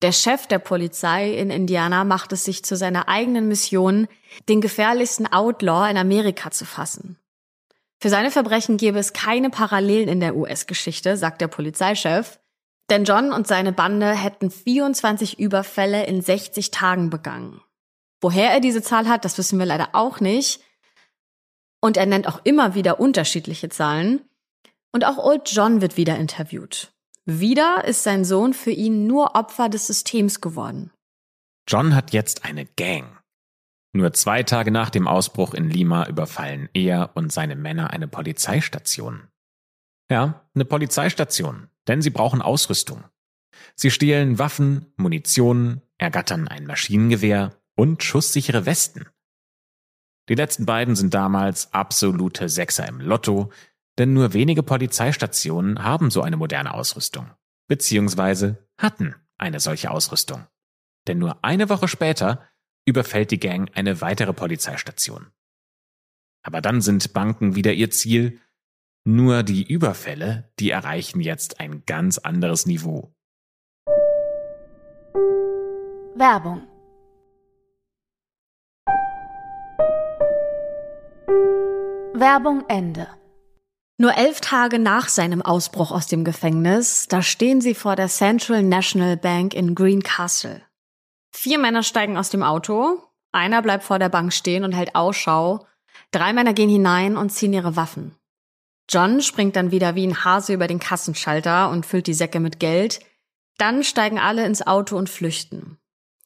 [0.02, 4.06] Der Chef der Polizei in Indiana macht es sich zu seiner eigenen Mission,
[4.48, 7.18] den gefährlichsten Outlaw in Amerika zu fassen.
[8.00, 12.38] Für seine Verbrechen gäbe es keine Parallelen in der US-Geschichte, sagt der Polizeichef,
[12.90, 17.60] denn John und seine Bande hätten 24 Überfälle in 60 Tagen begangen.
[18.20, 20.60] Woher er diese Zahl hat, das wissen wir leider auch nicht.
[21.80, 24.22] Und er nennt auch immer wieder unterschiedliche Zahlen.
[24.92, 26.92] Und auch Old John wird wieder interviewt.
[27.30, 30.90] Wieder ist sein Sohn für ihn nur Opfer des Systems geworden.
[31.68, 33.18] John hat jetzt eine Gang.
[33.92, 39.28] Nur zwei Tage nach dem Ausbruch in Lima überfallen er und seine Männer eine Polizeistation.
[40.10, 43.04] Ja, eine Polizeistation, denn sie brauchen Ausrüstung.
[43.74, 49.06] Sie stehlen Waffen, Munition, ergattern ein Maschinengewehr und schusssichere Westen.
[50.30, 53.50] Die letzten beiden sind damals absolute Sechser im Lotto,
[53.98, 57.30] denn nur wenige Polizeistationen haben so eine moderne Ausrüstung,
[57.66, 60.46] beziehungsweise hatten eine solche Ausrüstung.
[61.08, 62.48] Denn nur eine Woche später
[62.86, 65.32] überfällt die Gang eine weitere Polizeistation.
[66.42, 68.40] Aber dann sind Banken wieder ihr Ziel,
[69.04, 73.14] Nur die Überfälle, die erreichen jetzt ein ganz anderes Niveau.
[76.14, 76.66] Werbung
[82.14, 83.06] Werbung Ende.
[84.00, 88.62] Nur elf Tage nach seinem Ausbruch aus dem Gefängnis, da stehen sie vor der Central
[88.62, 90.62] National Bank in Greencastle.
[91.32, 95.66] Vier Männer steigen aus dem Auto, einer bleibt vor der Bank stehen und hält Ausschau,
[96.12, 98.14] drei Männer gehen hinein und ziehen ihre Waffen.
[98.88, 102.60] John springt dann wieder wie ein Hase über den Kassenschalter und füllt die Säcke mit
[102.60, 103.00] Geld,
[103.56, 105.76] dann steigen alle ins Auto und flüchten.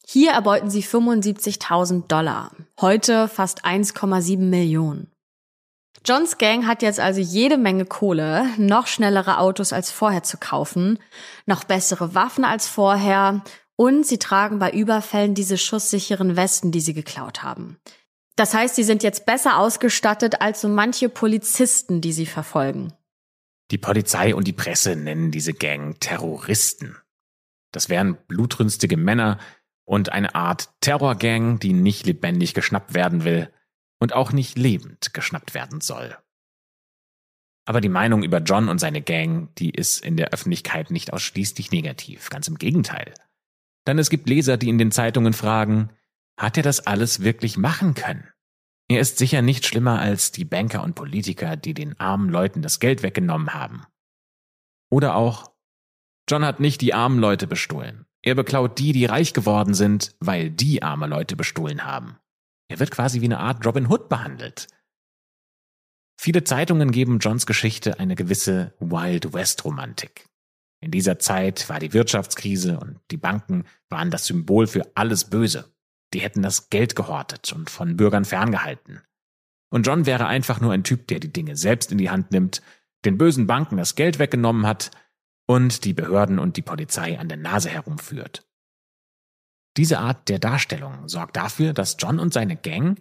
[0.05, 5.12] Hier erbeuten sie 75.000 Dollar, heute fast 1,7 Millionen.
[6.05, 10.99] Johns Gang hat jetzt also jede Menge Kohle, noch schnellere Autos als vorher zu kaufen,
[11.45, 13.41] noch bessere Waffen als vorher
[13.77, 17.77] und sie tragen bei Überfällen diese schusssicheren Westen, die sie geklaut haben.
[18.35, 22.91] Das heißt, sie sind jetzt besser ausgestattet als so manche Polizisten, die sie verfolgen.
[23.71, 26.97] Die Polizei und die Presse nennen diese Gang Terroristen.
[27.71, 29.39] Das wären blutrünstige Männer
[29.85, 33.49] und eine Art Terrorgang, die nicht lebendig geschnappt werden will
[34.03, 36.17] und auch nicht lebend geschnappt werden soll.
[37.65, 41.71] Aber die Meinung über John und seine Gang, die ist in der Öffentlichkeit nicht ausschließlich
[41.71, 43.13] negativ, ganz im Gegenteil.
[43.87, 45.89] Denn es gibt Leser, die in den Zeitungen fragen,
[46.37, 48.27] hat er das alles wirklich machen können?
[48.89, 52.81] Er ist sicher nicht schlimmer als die Banker und Politiker, die den armen Leuten das
[52.81, 53.85] Geld weggenommen haben.
[54.91, 55.53] Oder auch,
[56.29, 58.05] John hat nicht die armen Leute bestohlen.
[58.21, 62.17] Er beklaut die, die reich geworden sind, weil die arme Leute bestohlen haben.
[62.73, 64.67] Er wird quasi wie eine Art Robin Hood behandelt.
[66.19, 70.25] Viele Zeitungen geben Johns Geschichte eine gewisse Wild West Romantik.
[70.79, 75.71] In dieser Zeit war die Wirtschaftskrise und die Banken waren das Symbol für alles Böse.
[76.15, 79.01] Die hätten das Geld gehortet und von Bürgern ferngehalten.
[79.69, 82.63] Und John wäre einfach nur ein Typ, der die Dinge selbst in die Hand nimmt,
[83.05, 84.89] den bösen Banken das Geld weggenommen hat
[85.45, 88.47] und die Behörden und die Polizei an der Nase herumführt.
[89.77, 92.99] Diese Art der Darstellung sorgt dafür, dass John und seine Gang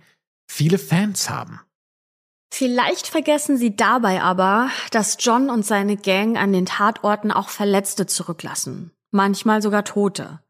[0.51, 1.61] viele Fans haben.
[2.53, 8.07] Vielleicht vergessen sie dabei aber, dass John und seine Gang an den Tatorten auch Verletzte
[8.07, 10.41] zurücklassen, manchmal sogar Tote.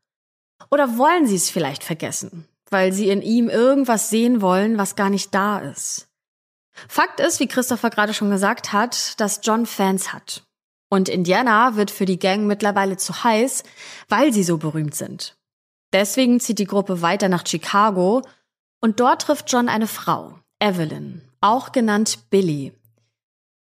[0.70, 5.10] Oder wollen sie es vielleicht vergessen, weil sie in ihm irgendwas sehen wollen, was gar
[5.10, 6.08] nicht da ist.
[6.88, 10.44] Fakt ist, wie Christopher gerade schon gesagt hat, dass John Fans hat.
[10.88, 13.62] Und Indiana wird für die Gang mittlerweile zu heiß,
[14.08, 15.36] weil sie so berühmt sind.
[15.92, 18.22] Deswegen zieht die Gruppe weiter nach Chicago
[18.80, 22.72] und dort trifft John eine Frau, Evelyn, auch genannt Billy.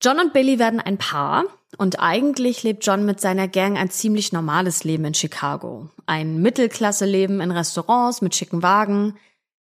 [0.03, 1.45] John und Billy werden ein Paar
[1.79, 5.89] und eigentlich lebt John mit seiner Gang ein ziemlich normales Leben in Chicago.
[6.07, 9.17] Ein Mittelklasse-Leben in Restaurants mit schicken Wagen.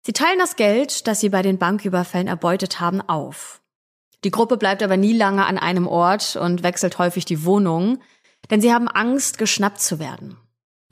[0.02, 3.60] Sie teilen das Geld, das sie bei den Banküberfällen erbeutet haben, auf.
[4.24, 8.00] Die Gruppe bleibt aber nie lange an einem Ort und wechselt häufig die Wohnung,
[8.50, 10.36] denn sie haben Angst, geschnappt zu werden.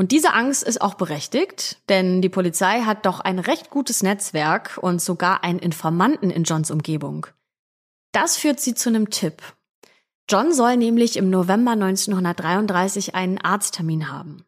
[0.00, 4.78] Und diese Angst ist auch berechtigt, denn die Polizei hat doch ein recht gutes Netzwerk
[4.80, 7.26] und sogar einen Informanten in Johns Umgebung.
[8.12, 9.42] Das führt sie zu einem Tipp.
[10.30, 14.44] John soll nämlich im November 1933 einen Arzttermin haben.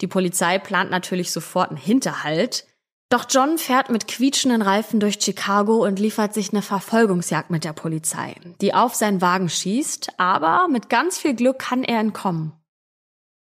[0.00, 2.66] Die Polizei plant natürlich sofort einen Hinterhalt,
[3.10, 7.72] doch John fährt mit quietschenden Reifen durch Chicago und liefert sich eine Verfolgungsjagd mit der
[7.72, 12.52] Polizei, die auf seinen Wagen schießt, aber mit ganz viel Glück kann er entkommen.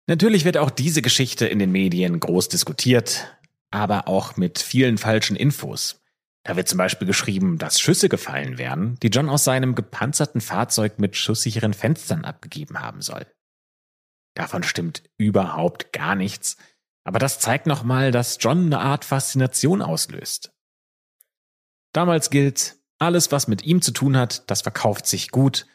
[0.07, 3.35] Natürlich wird auch diese Geschichte in den Medien groß diskutiert,
[3.71, 6.01] aber auch mit vielen falschen Infos.
[6.43, 10.99] Da wird zum Beispiel geschrieben, dass Schüsse gefallen wären, die John aus seinem gepanzerten Fahrzeug
[10.99, 13.25] mit schusssicheren Fenstern abgegeben haben soll.
[14.35, 16.57] Davon stimmt überhaupt gar nichts,
[17.03, 20.53] aber das zeigt nochmal, dass John eine Art Faszination auslöst.
[21.93, 25.65] Damals gilt, alles, was mit ihm zu tun hat, das verkauft sich gut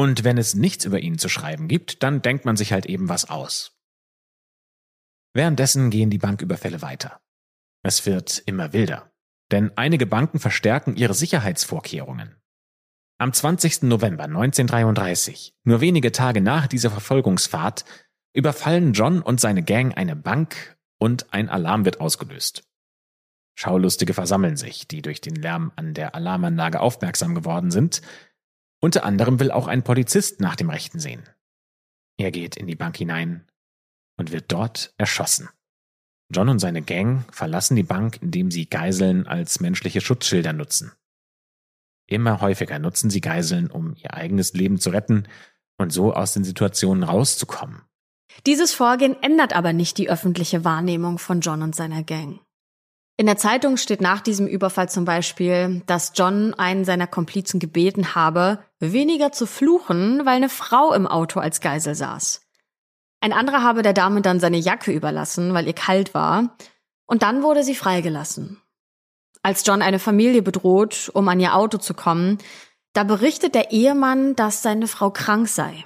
[0.00, 3.10] und wenn es nichts über ihn zu schreiben gibt, dann denkt man sich halt eben
[3.10, 3.76] was aus.
[5.34, 7.20] Währenddessen gehen die Banküberfälle weiter.
[7.82, 9.12] Es wird immer wilder,
[9.50, 12.40] denn einige Banken verstärken ihre Sicherheitsvorkehrungen.
[13.18, 13.82] Am 20.
[13.82, 17.84] November 1933, nur wenige Tage nach dieser Verfolgungsfahrt,
[18.32, 22.62] überfallen John und seine Gang eine Bank und ein Alarm wird ausgelöst.
[23.54, 28.00] Schaulustige versammeln sich, die durch den Lärm an der Alarmanlage aufmerksam geworden sind,
[28.80, 31.28] unter anderem will auch ein Polizist nach dem Rechten sehen.
[32.18, 33.46] Er geht in die Bank hinein
[34.16, 35.48] und wird dort erschossen.
[36.32, 40.92] John und seine Gang verlassen die Bank, indem sie Geiseln als menschliche Schutzschilder nutzen.
[42.06, 45.26] Immer häufiger nutzen sie Geiseln, um ihr eigenes Leben zu retten
[45.78, 47.82] und so aus den Situationen rauszukommen.
[48.46, 52.40] Dieses Vorgehen ändert aber nicht die öffentliche Wahrnehmung von John und seiner Gang.
[53.20, 58.14] In der Zeitung steht nach diesem Überfall zum Beispiel, dass John einen seiner Komplizen gebeten
[58.14, 62.40] habe, weniger zu fluchen, weil eine Frau im Auto als Geisel saß.
[63.20, 66.56] Ein anderer habe der Dame dann seine Jacke überlassen, weil ihr kalt war,
[67.04, 68.56] und dann wurde sie freigelassen.
[69.42, 72.38] Als John eine Familie bedroht, um an ihr Auto zu kommen,
[72.94, 75.84] da berichtet der Ehemann, dass seine Frau krank sei.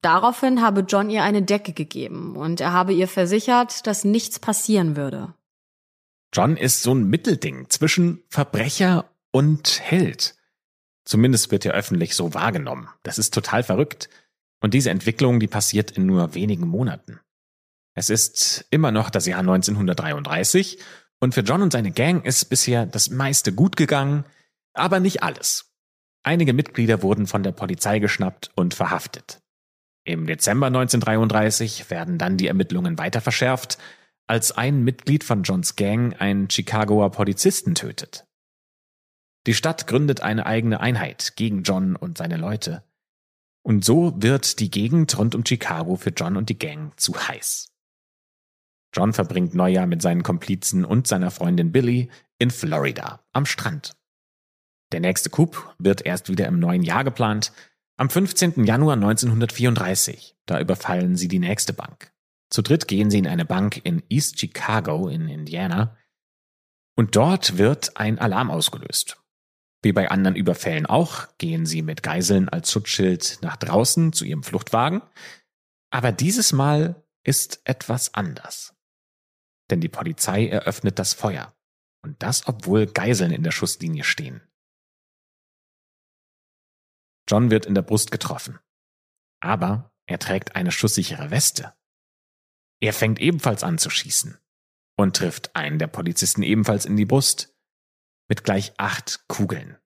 [0.00, 4.96] Daraufhin habe John ihr eine Decke gegeben und er habe ihr versichert, dass nichts passieren
[4.96, 5.34] würde.
[6.32, 10.36] John ist so ein Mittelding zwischen Verbrecher und Held.
[11.04, 12.88] Zumindest wird er öffentlich so wahrgenommen.
[13.02, 14.08] Das ist total verrückt.
[14.60, 17.20] Und diese Entwicklung, die passiert in nur wenigen Monaten.
[17.94, 20.78] Es ist immer noch das Jahr 1933
[21.18, 24.24] und für John und seine Gang ist bisher das meiste gut gegangen,
[24.72, 25.72] aber nicht alles.
[26.22, 29.40] Einige Mitglieder wurden von der Polizei geschnappt und verhaftet.
[30.04, 33.78] Im Dezember 1933 werden dann die Ermittlungen weiter verschärft
[34.30, 38.28] als ein Mitglied von Johns Gang einen Chicagoer Polizisten tötet.
[39.48, 42.84] Die Stadt gründet eine eigene Einheit gegen John und seine Leute.
[43.62, 47.72] Und so wird die Gegend rund um Chicago für John und die Gang zu heiß.
[48.94, 52.08] John verbringt Neujahr mit seinen Komplizen und seiner Freundin Billy
[52.38, 53.96] in Florida am Strand.
[54.92, 57.52] Der nächste Coup wird erst wieder im neuen Jahr geplant,
[57.96, 58.62] am 15.
[58.64, 60.36] Januar 1934.
[60.46, 62.12] Da überfallen sie die nächste Bank.
[62.50, 65.96] Zu dritt gehen sie in eine Bank in East Chicago in Indiana
[66.96, 69.20] und dort wird ein Alarm ausgelöst.
[69.82, 74.42] Wie bei anderen Überfällen auch, gehen sie mit Geiseln als Schutzschild nach draußen zu ihrem
[74.42, 75.00] Fluchtwagen.
[75.90, 78.74] Aber dieses Mal ist etwas anders.
[79.70, 81.54] Denn die Polizei eröffnet das Feuer.
[82.02, 84.42] Und das, obwohl Geiseln in der Schusslinie stehen.
[87.28, 88.58] John wird in der Brust getroffen.
[89.40, 91.74] Aber er trägt eine schusssichere Weste.
[92.80, 94.38] Er fängt ebenfalls an zu schießen
[94.96, 97.54] und trifft einen der Polizisten ebenfalls in die Brust
[98.28, 99.76] mit gleich acht Kugeln.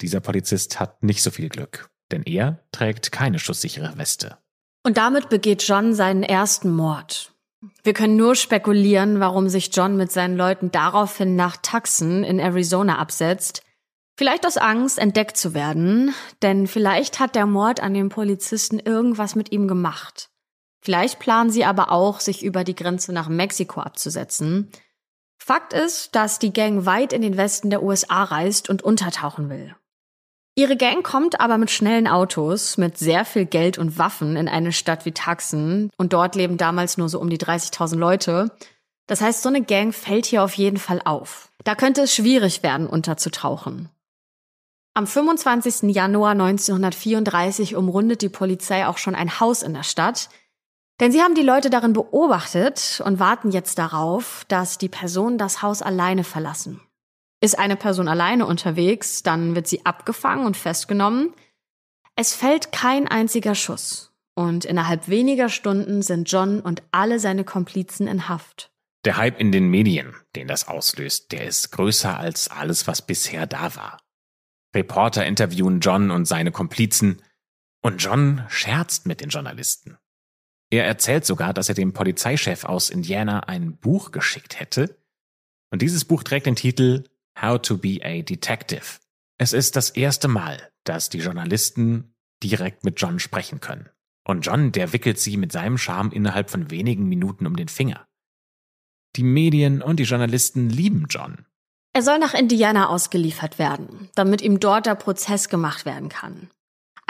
[0.00, 4.38] Dieser Polizist hat nicht so viel Glück, denn er trägt keine schusssichere Weste.
[4.84, 7.32] Und damit begeht John seinen ersten Mord.
[7.84, 12.98] Wir können nur spekulieren, warum sich John mit seinen Leuten daraufhin nach Tucson in Arizona
[12.98, 13.62] absetzt.
[14.18, 16.12] Vielleicht aus Angst, entdeckt zu werden,
[16.42, 20.31] denn vielleicht hat der Mord an dem Polizisten irgendwas mit ihm gemacht.
[20.82, 24.68] Vielleicht planen sie aber auch, sich über die Grenze nach Mexiko abzusetzen.
[25.38, 29.74] Fakt ist, dass die Gang weit in den Westen der USA reist und untertauchen will.
[30.54, 34.72] Ihre Gang kommt aber mit schnellen Autos, mit sehr viel Geld und Waffen in eine
[34.72, 38.50] Stadt wie Tucson und dort leben damals nur so um die 30.000 Leute.
[39.06, 41.50] Das heißt, so eine Gang fällt hier auf jeden Fall auf.
[41.64, 43.88] Da könnte es schwierig werden, unterzutauchen.
[44.94, 45.94] Am 25.
[45.94, 50.28] Januar 1934 umrundet die Polizei auch schon ein Haus in der Stadt,
[51.02, 55.60] denn sie haben die Leute darin beobachtet und warten jetzt darauf, dass die Personen das
[55.60, 56.80] Haus alleine verlassen.
[57.40, 61.34] Ist eine Person alleine unterwegs, dann wird sie abgefangen und festgenommen.
[62.14, 64.12] Es fällt kein einziger Schuss.
[64.36, 68.70] Und innerhalb weniger Stunden sind John und alle seine Komplizen in Haft.
[69.04, 73.48] Der Hype in den Medien, den das auslöst, der ist größer als alles, was bisher
[73.48, 74.00] da war.
[74.72, 77.22] Reporter interviewen John und seine Komplizen
[77.82, 79.98] und John scherzt mit den Journalisten.
[80.72, 84.96] Er erzählt sogar, dass er dem Polizeichef aus Indiana ein Buch geschickt hätte.
[85.70, 87.04] Und dieses Buch trägt den Titel
[87.38, 89.00] How to be a Detective.
[89.36, 93.90] Es ist das erste Mal, dass die Journalisten direkt mit John sprechen können.
[94.26, 98.08] Und John, der wickelt sie mit seinem Charme innerhalb von wenigen Minuten um den Finger.
[99.16, 101.44] Die Medien und die Journalisten lieben John.
[101.92, 106.48] Er soll nach Indiana ausgeliefert werden, damit ihm dort der Prozess gemacht werden kann.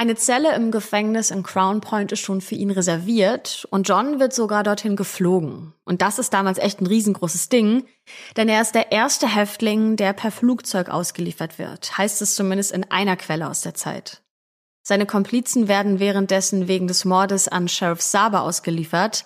[0.03, 4.33] Eine Zelle im Gefängnis in Crown Point ist schon für ihn reserviert und John wird
[4.33, 5.75] sogar dorthin geflogen.
[5.85, 7.85] Und das ist damals echt ein riesengroßes Ding,
[8.37, 12.91] denn er ist der erste Häftling, der per Flugzeug ausgeliefert wird, heißt es zumindest in
[12.91, 14.23] einer Quelle aus der Zeit.
[14.83, 19.25] Seine Komplizen werden währenddessen wegen des Mordes an Sheriff Saber ausgeliefert,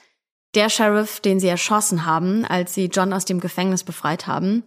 [0.55, 4.63] der Sheriff, den sie erschossen haben, als sie John aus dem Gefängnis befreit haben.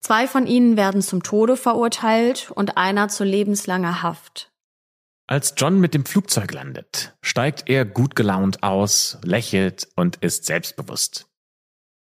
[0.00, 4.51] Zwei von ihnen werden zum Tode verurteilt und einer zu lebenslanger Haft.
[5.32, 11.26] Als John mit dem Flugzeug landet, steigt er gut gelaunt aus, lächelt und ist selbstbewusst.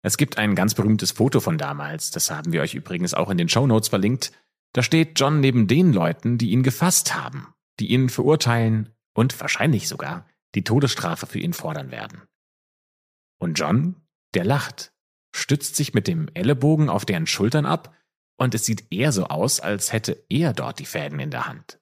[0.02, 3.38] Es gibt ein ganz berühmtes Foto von damals, das haben wir euch übrigens auch in
[3.38, 4.32] den Show Notes verlinkt.
[4.72, 9.90] Da steht John neben den Leuten, die ihn gefasst haben, die ihn verurteilen und wahrscheinlich
[9.90, 10.26] sogar
[10.56, 12.22] die Todesstrafe für ihn fordern werden.
[13.40, 13.98] Und John,
[14.36, 14.94] der lacht,
[15.36, 17.94] stützt sich mit dem Ellenbogen auf deren Schultern ab
[18.38, 21.82] und es sieht eher so aus, als hätte er dort die Fäden in der Hand.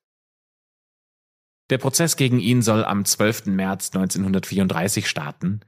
[1.70, 3.48] Der Prozess gegen ihn soll am 12.
[3.48, 5.62] März 1934 starten,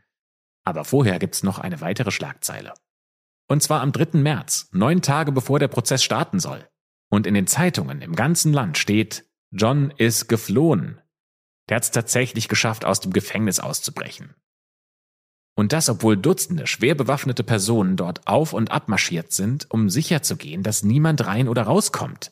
[0.64, 2.74] aber vorher gibt's noch eine weitere Schlagzeile.
[3.48, 4.20] Und zwar am 3.
[4.20, 6.68] März, neun Tage bevor der Prozess starten soll.
[7.10, 11.00] Und in den Zeitungen im ganzen Land steht, John ist geflohen.
[11.70, 14.36] Der hat es tatsächlich geschafft, aus dem Gefängnis auszubrechen.
[15.56, 20.62] Und das, obwohl Dutzende schwer bewaffnete Personen dort auf und ab marschiert sind, um sicherzugehen,
[20.62, 22.30] dass niemand rein oder rauskommt.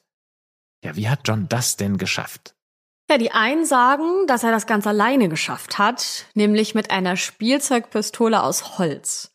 [0.84, 2.56] Ja, wie hat John das denn geschafft?
[3.10, 8.42] Ja, die einen sagen, dass er das ganz alleine geschafft hat, nämlich mit einer Spielzeugpistole
[8.42, 9.32] aus Holz.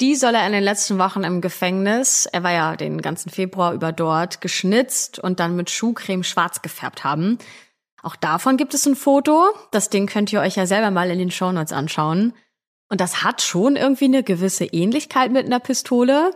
[0.00, 3.74] Die soll er in den letzten Wochen im Gefängnis, er war ja den ganzen Februar
[3.74, 7.38] über dort, geschnitzt und dann mit Schuhcreme schwarz gefärbt haben.
[8.02, 9.50] Auch davon gibt es ein Foto.
[9.70, 12.34] Das Ding könnt ihr euch ja selber mal in den Shownotes anschauen.
[12.88, 16.32] Und das hat schon irgendwie eine gewisse Ähnlichkeit mit einer Pistole.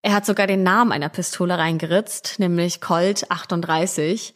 [0.00, 4.32] Er hat sogar den Namen einer Pistole reingeritzt, nämlich Colt 38.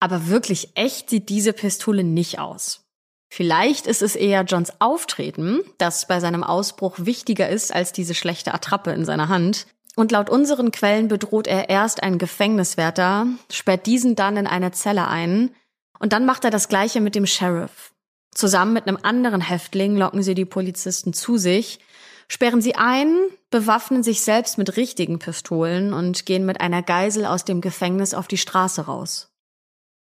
[0.00, 2.84] Aber wirklich echt sieht diese Pistole nicht aus.
[3.30, 8.54] Vielleicht ist es eher Johns Auftreten, das bei seinem Ausbruch wichtiger ist als diese schlechte
[8.54, 9.66] Attrappe in seiner Hand.
[9.96, 15.08] Und laut unseren Quellen bedroht er erst einen Gefängniswärter, sperrt diesen dann in eine Zelle
[15.08, 15.50] ein
[15.98, 17.92] und dann macht er das gleiche mit dem Sheriff.
[18.32, 21.80] Zusammen mit einem anderen Häftling locken sie die Polizisten zu sich,
[22.28, 23.16] sperren sie ein,
[23.50, 28.28] bewaffnen sich selbst mit richtigen Pistolen und gehen mit einer Geisel aus dem Gefängnis auf
[28.28, 29.33] die Straße raus.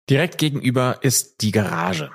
[0.09, 2.11] Direkt gegenüber ist die Garage,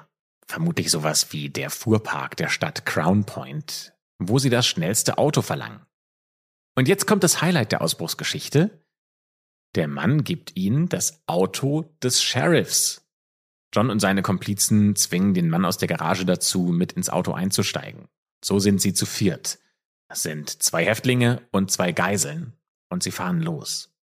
[0.47, 5.87] vermutlich sowas wie der Fuhrpark der Stadt Crown Point, wo sie das schnellste Auto verlangen.
[6.77, 8.85] Und jetzt kommt das Highlight der Ausbruchsgeschichte.
[9.75, 13.07] Der Mann gibt ihnen das Auto des Sheriffs.
[13.75, 18.09] John und seine Komplizen zwingen den Mann aus der Garage dazu, mit ins Auto einzusteigen.
[18.45, 19.59] So sind sie zu viert.
[20.09, 22.55] Das sind zwei Häftlinge und zwei Geiseln.
[22.91, 23.95] Und sie fahren los.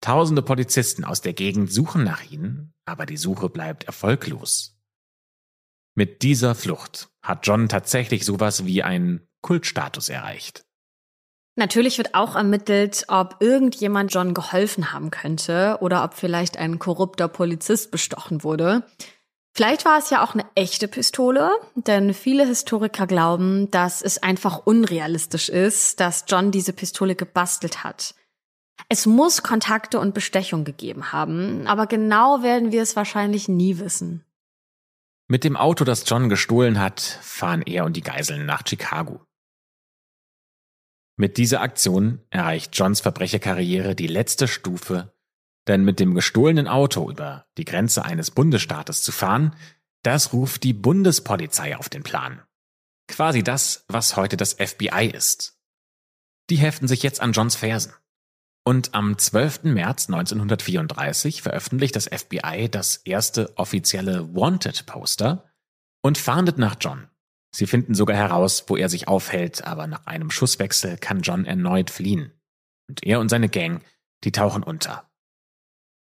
[0.00, 4.78] Tausende Polizisten aus der Gegend suchen nach ihnen, aber die Suche bleibt erfolglos.
[5.94, 10.64] Mit dieser Flucht hat John tatsächlich sowas wie einen Kultstatus erreicht.
[11.54, 17.28] Natürlich wird auch ermittelt, ob irgendjemand John geholfen haben könnte oder ob vielleicht ein korrupter
[17.28, 18.86] Polizist bestochen wurde.
[19.54, 24.64] Vielleicht war es ja auch eine echte Pistole, denn viele Historiker glauben, dass es einfach
[24.64, 28.14] unrealistisch ist, dass John diese Pistole gebastelt hat.
[28.88, 34.24] Es muss Kontakte und Bestechung gegeben haben, aber genau werden wir es wahrscheinlich nie wissen.
[35.28, 39.24] Mit dem Auto, das John gestohlen hat, fahren er und die Geiseln nach Chicago.
[41.16, 45.14] Mit dieser Aktion erreicht Johns Verbrecherkarriere die letzte Stufe,
[45.68, 49.54] denn mit dem gestohlenen Auto über die Grenze eines Bundesstaates zu fahren,
[50.02, 52.42] das ruft die Bundespolizei auf den Plan.
[53.08, 55.58] Quasi das, was heute das FBI ist.
[56.50, 57.92] Die heften sich jetzt an Johns Fersen.
[58.64, 59.64] Und am 12.
[59.64, 65.50] März 1934 veröffentlicht das FBI das erste offizielle Wanted-Poster
[66.02, 67.08] und fahndet nach John.
[67.54, 71.90] Sie finden sogar heraus, wo er sich aufhält, aber nach einem Schusswechsel kann John erneut
[71.90, 72.32] fliehen.
[72.88, 73.82] Und er und seine Gang,
[74.24, 75.10] die tauchen unter.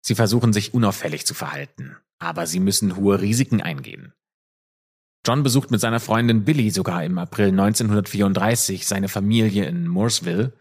[0.01, 4.14] Sie versuchen sich unauffällig zu verhalten, aber sie müssen hohe Risiken eingehen.
[5.26, 10.55] John besucht mit seiner Freundin Billy sogar im April 1934 seine Familie in Mooresville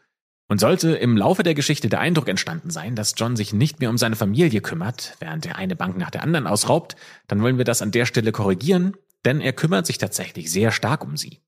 [0.48, 3.90] und sollte im Laufe der Geschichte der Eindruck entstanden sein, dass John sich nicht mehr
[3.90, 6.96] um seine Familie kümmert, während er eine Bank nach der anderen ausraubt,
[7.28, 8.96] dann wollen wir das an der Stelle korrigieren,
[9.26, 11.42] denn er kümmert sich tatsächlich sehr stark um sie.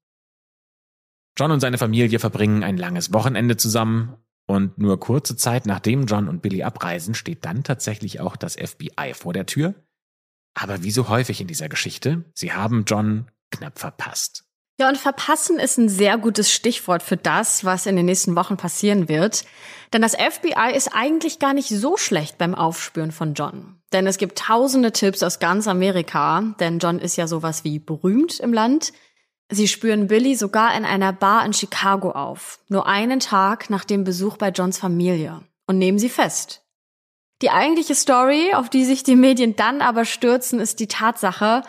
[1.37, 6.27] John und seine Familie verbringen ein langes Wochenende zusammen und nur kurze Zeit nachdem John
[6.27, 9.75] und Billy abreisen, steht dann tatsächlich auch das FBI vor der Tür.
[10.55, 14.48] Aber wie so häufig in dieser Geschichte, sie haben John knapp verpasst.
[14.79, 18.55] Ja, und verpassen ist ein sehr gutes Stichwort für das, was in den nächsten Wochen
[18.55, 19.43] passieren wird.
[19.91, 23.75] Denn das FBI ist eigentlich gar nicht so schlecht beim Aufspüren von John.
[23.91, 28.39] Denn es gibt tausende Tipps aus ganz Amerika, denn John ist ja sowas wie berühmt
[28.39, 28.93] im Land.
[29.51, 34.05] Sie spüren Billy sogar in einer Bar in Chicago auf, nur einen Tag nach dem
[34.05, 36.61] Besuch bei Johns Familie, und nehmen sie fest.
[37.41, 41.63] Die eigentliche Story, auf die sich die Medien dann aber stürzen, ist die Tatsache,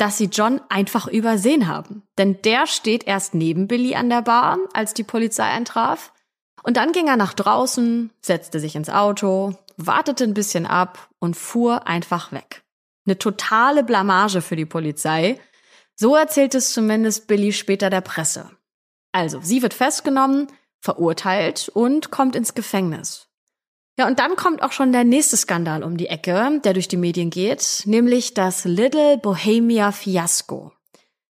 [0.00, 2.02] dass sie John einfach übersehen haben.
[2.16, 6.12] Denn der steht erst neben Billy an der Bar, als die Polizei eintraf.
[6.62, 11.36] Und dann ging er nach draußen, setzte sich ins Auto, wartete ein bisschen ab und
[11.36, 12.62] fuhr einfach weg.
[13.06, 15.38] Eine totale Blamage für die Polizei.
[15.96, 18.50] So erzählt es zumindest Billy später der Presse.
[19.12, 20.48] Also, sie wird festgenommen,
[20.80, 23.29] verurteilt und kommt ins Gefängnis.
[23.98, 26.96] Ja, und dann kommt auch schon der nächste Skandal um die Ecke, der durch die
[26.96, 30.72] Medien geht, nämlich das Little Bohemia Fiasko.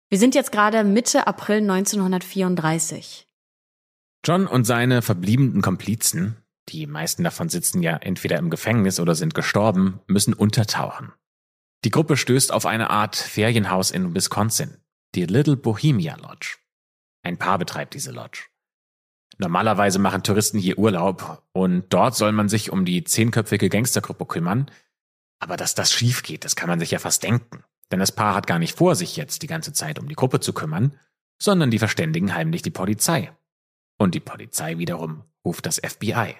[0.08, 3.26] Wir sind jetzt gerade Mitte April 1934.
[4.24, 6.36] John und seine verbliebenen Komplizen,
[6.68, 11.12] die meisten davon sitzen ja entweder im Gefängnis oder sind gestorben, müssen untertauchen.
[11.84, 14.76] Die Gruppe stößt auf eine Art Ferienhaus in Wisconsin,
[15.16, 16.58] die Little Bohemia Lodge.
[17.24, 18.51] Ein Paar betreibt diese Lodge.
[19.42, 24.70] Normalerweise machen Touristen hier Urlaub und dort soll man sich um die zehnköpfige Gangstergruppe kümmern.
[25.40, 27.64] Aber dass das schief geht, das kann man sich ja fast denken.
[27.90, 30.38] Denn das Paar hat gar nicht vor, sich jetzt die ganze Zeit um die Gruppe
[30.38, 30.96] zu kümmern,
[31.40, 33.32] sondern die verständigen heimlich die Polizei.
[33.98, 36.36] Und die Polizei wiederum ruft das FBI.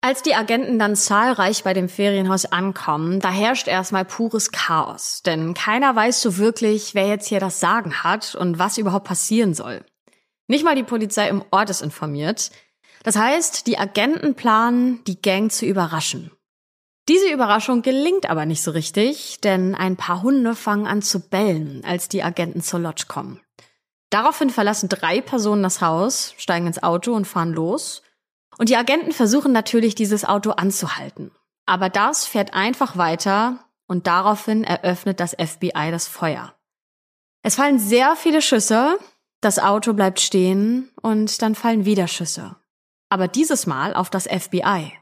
[0.00, 5.20] Als die Agenten dann zahlreich bei dem Ferienhaus ankommen, da herrscht erstmal pures Chaos.
[5.26, 9.52] Denn keiner weiß so wirklich, wer jetzt hier das Sagen hat und was überhaupt passieren
[9.52, 9.84] soll.
[10.48, 12.50] Nicht mal die Polizei im Ort ist informiert.
[13.02, 16.30] Das heißt, die Agenten planen, die Gang zu überraschen.
[17.08, 21.84] Diese Überraschung gelingt aber nicht so richtig, denn ein paar Hunde fangen an zu bellen,
[21.84, 23.40] als die Agenten zur Lodge kommen.
[24.10, 28.02] Daraufhin verlassen drei Personen das Haus, steigen ins Auto und fahren los.
[28.58, 31.30] Und die Agenten versuchen natürlich, dieses Auto anzuhalten.
[31.64, 36.54] Aber das fährt einfach weiter und daraufhin eröffnet das FBI das Feuer.
[37.42, 38.98] Es fallen sehr viele Schüsse,
[39.40, 42.56] das Auto bleibt stehen und dann fallen wieder Schüsse.
[43.08, 44.92] Aber dieses Mal auf das FBI.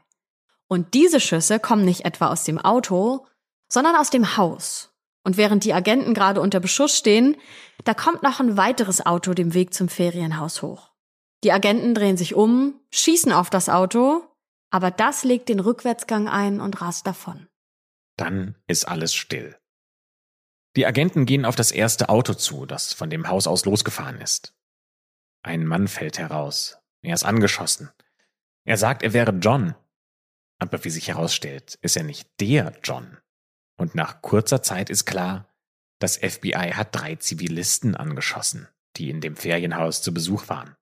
[0.67, 3.25] Und diese Schüsse kommen nicht etwa aus dem Auto,
[3.67, 4.91] sondern aus dem Haus.
[5.23, 7.35] Und während die Agenten gerade unter Beschuss stehen,
[7.83, 10.91] da kommt noch ein weiteres Auto dem Weg zum Ferienhaus hoch.
[11.43, 14.23] Die Agenten drehen sich um, schießen auf das Auto,
[14.69, 17.47] aber das legt den Rückwärtsgang ein und rast davon.
[18.17, 19.55] Dann ist alles still.
[20.75, 24.53] Die Agenten gehen auf das erste Auto zu, das von dem Haus aus losgefahren ist.
[25.43, 26.77] Ein Mann fällt heraus.
[27.01, 27.91] Er ist angeschossen.
[28.65, 29.75] Er sagt, er wäre John.
[30.59, 33.17] Aber wie sich herausstellt, ist er nicht der John.
[33.77, 35.53] Und nach kurzer Zeit ist klar,
[35.99, 38.67] das FBI hat drei Zivilisten angeschossen,
[38.97, 40.75] die in dem Ferienhaus zu Besuch waren.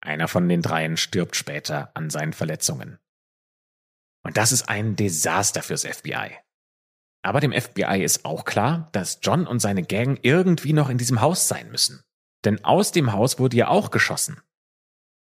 [0.00, 2.98] Einer von den dreien stirbt später an seinen Verletzungen.
[4.22, 6.43] Und das ist ein Desaster fürs FBI.
[7.24, 11.22] Aber dem FBI ist auch klar, dass John und seine Gang irgendwie noch in diesem
[11.22, 12.04] Haus sein müssen.
[12.44, 14.42] Denn aus dem Haus wurde ja auch geschossen.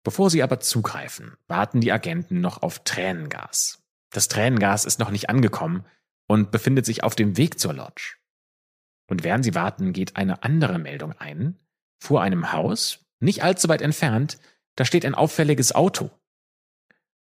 [0.05, 3.83] Bevor sie aber zugreifen, warten die Agenten noch auf Tränengas.
[4.11, 5.87] Das Tränengas ist noch nicht angekommen
[6.27, 8.17] und befindet sich auf dem Weg zur Lodge.
[9.11, 11.59] Und während sie warten, geht eine andere Meldung ein.
[12.01, 14.39] Vor einem Haus, nicht allzu weit entfernt,
[14.77, 16.11] da steht ein auffälliges Auto.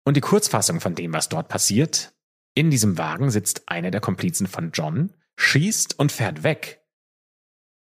[0.06, 2.14] Und die Kurzfassung von dem, was dort passiert,
[2.56, 6.82] in diesem Wagen sitzt einer der Komplizen von John, schießt und fährt weg.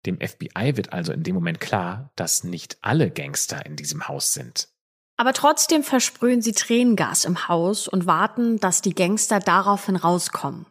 [0.06, 4.32] Dem FBI wird also in dem Moment klar, dass nicht alle Gangster in diesem Haus
[4.32, 4.68] sind.
[5.16, 10.66] Aber trotzdem versprühen sie Tränengas im Haus und warten, dass die Gangster daraufhin rauskommen.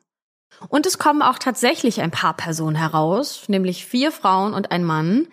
[0.70, 5.28] Und es kommen auch tatsächlich ein paar Personen heraus, nämlich vier Frauen und ein Mann,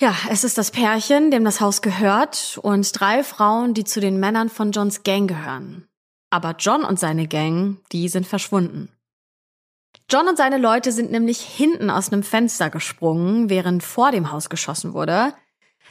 [0.00, 4.20] ja, es ist das Pärchen, dem das Haus gehört, und drei Frauen, die zu den
[4.20, 5.87] Männern von Johns Gang gehören.
[6.30, 8.92] Aber John und seine Gang, die sind verschwunden.
[10.10, 14.48] John und seine Leute sind nämlich hinten aus einem Fenster gesprungen, während vor dem Haus
[14.48, 15.34] geschossen wurde.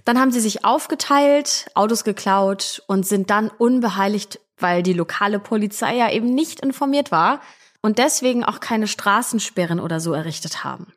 [0.06, 5.96] Dann haben sie sich aufgeteilt, Autos geklaut und sind dann unbeheiligt, weil die lokale Polizei
[5.96, 7.42] ja eben nicht informiert war
[7.82, 10.94] und deswegen auch keine Straßensperren oder so errichtet haben.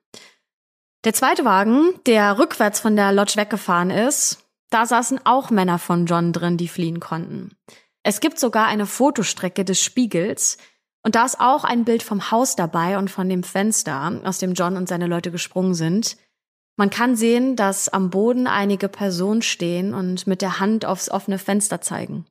[1.05, 6.07] Der zweite Wagen, der rückwärts von der Lodge weggefahren ist, da saßen auch Männer von
[6.07, 7.57] John drin, die fliehen konnten.
[8.03, 10.57] Es gibt sogar eine Fotostrecke des Spiegels
[11.03, 14.55] und da ist auch ein Bild vom Haus dabei und von dem Fenster, aus dem
[14.55, 16.17] John und seine Leute gesprungen sind.
[16.77, 21.39] Man kann sehen, dass am Boden einige Personen stehen und mit der Hand aufs offene
[21.39, 22.27] Fenster zeigen.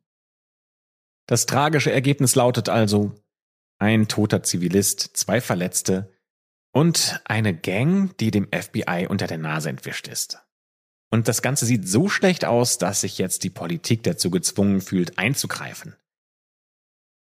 [1.27, 3.11] Das tragische Ergebnis lautet also
[3.77, 6.11] ein toter Zivilist, zwei Verletzte,
[6.71, 10.39] und eine Gang, die dem FBI unter der Nase entwischt ist.
[11.11, 15.17] Und das Ganze sieht so schlecht aus, dass sich jetzt die Politik dazu gezwungen fühlt,
[15.17, 15.95] einzugreifen.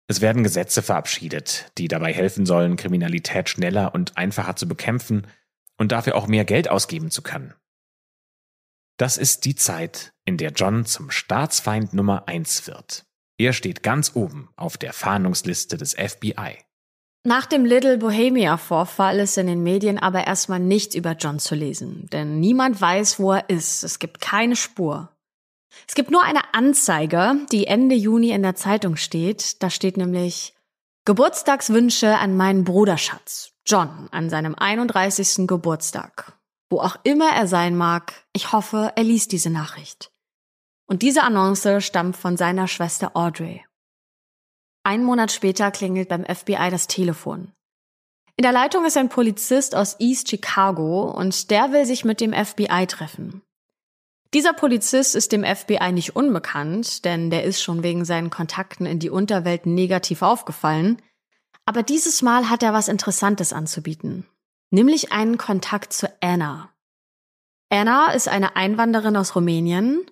[0.09, 5.27] Es werden Gesetze verabschiedet, die dabei helfen sollen, Kriminalität schneller und einfacher zu bekämpfen
[5.77, 7.55] und dafür auch mehr Geld ausgeben zu können.
[8.99, 13.05] Das ist die Zeit, in der John zum Staatsfeind Nummer eins wird.
[13.39, 16.59] Er steht ganz oben auf der Fahndungsliste des FBI.
[17.27, 21.57] Nach dem Little Bohemia Vorfall ist in den Medien aber erstmal nichts über John zu
[21.57, 23.83] lesen, denn niemand weiß, wo er ist.
[23.83, 25.09] Es gibt keine Spur.
[25.89, 29.61] Es gibt nur eine Anzeige, die Ende Juni in der Zeitung steht.
[29.61, 30.55] Da steht nämlich
[31.05, 35.49] Geburtstagswünsche an meinen Bruderschatz, John, an seinem 31.
[35.49, 36.33] Geburtstag.
[36.71, 40.13] Wo auch immer er sein mag, ich hoffe, er liest diese Nachricht.
[40.87, 43.65] Und diese Annonce stammt von seiner Schwester Audrey.
[44.87, 47.51] Ein Monat später klingelt beim FBI das Telefon.
[48.37, 52.33] In der Leitung ist ein Polizist aus East Chicago und der will sich mit dem
[52.33, 53.43] FBI treffen.
[54.33, 59.01] Dieser Polizist ist dem FBI nicht unbekannt, denn der ist schon wegen seinen Kontakten in
[59.01, 61.03] die Unterwelt negativ aufgefallen.
[61.65, 64.25] Aber dieses Mal hat er was Interessantes anzubieten.
[64.71, 66.71] Nämlich einen Kontakt zu Anna.
[67.71, 70.07] Anna ist eine Einwanderin aus Rumänien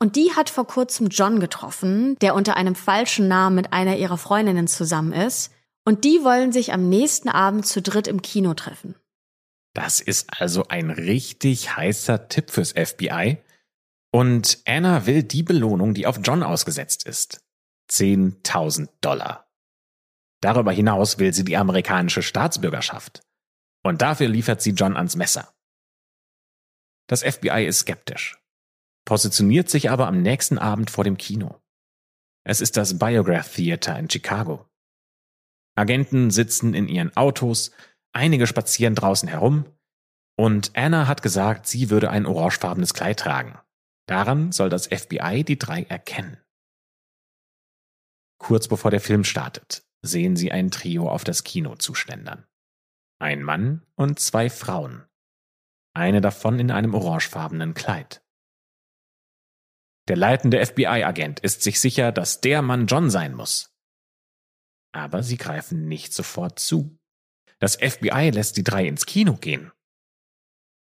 [0.00, 4.16] Und die hat vor kurzem John getroffen, der unter einem falschen Namen mit einer ihrer
[4.16, 5.52] Freundinnen zusammen ist.
[5.84, 8.94] Und die wollen sich am nächsten Abend zu dritt im Kino treffen.
[9.74, 13.38] Das ist also ein richtig heißer Tipp fürs FBI.
[14.10, 17.44] Und Anna will die Belohnung, die auf John ausgesetzt ist.
[17.90, 19.52] 10.000 Dollar.
[20.40, 23.20] Darüber hinaus will sie die amerikanische Staatsbürgerschaft.
[23.82, 25.52] Und dafür liefert sie John ans Messer.
[27.06, 28.39] Das FBI ist skeptisch,
[29.04, 31.60] positioniert sich aber am nächsten Abend vor dem Kino.
[32.44, 34.66] Es ist das Biograph Theater in Chicago.
[35.76, 37.70] Agenten sitzen in ihren Autos,
[38.12, 39.66] einige spazieren draußen herum,
[40.36, 43.58] und Anna hat gesagt, sie würde ein orangefarbenes Kleid tragen.
[44.06, 46.38] Daran soll das FBI die drei erkennen.
[48.38, 52.46] Kurz bevor der Film startet, sehen sie ein Trio auf das Kino zuschlendern.
[53.20, 55.04] Ein Mann und zwei Frauen.
[55.94, 58.19] Eine davon in einem orangefarbenen Kleid.
[60.08, 63.72] Der leitende FBI-Agent ist sich sicher, dass der Mann John sein muss.
[64.92, 66.98] Aber sie greifen nicht sofort zu.
[67.58, 69.70] Das FBI lässt die drei ins Kino gehen.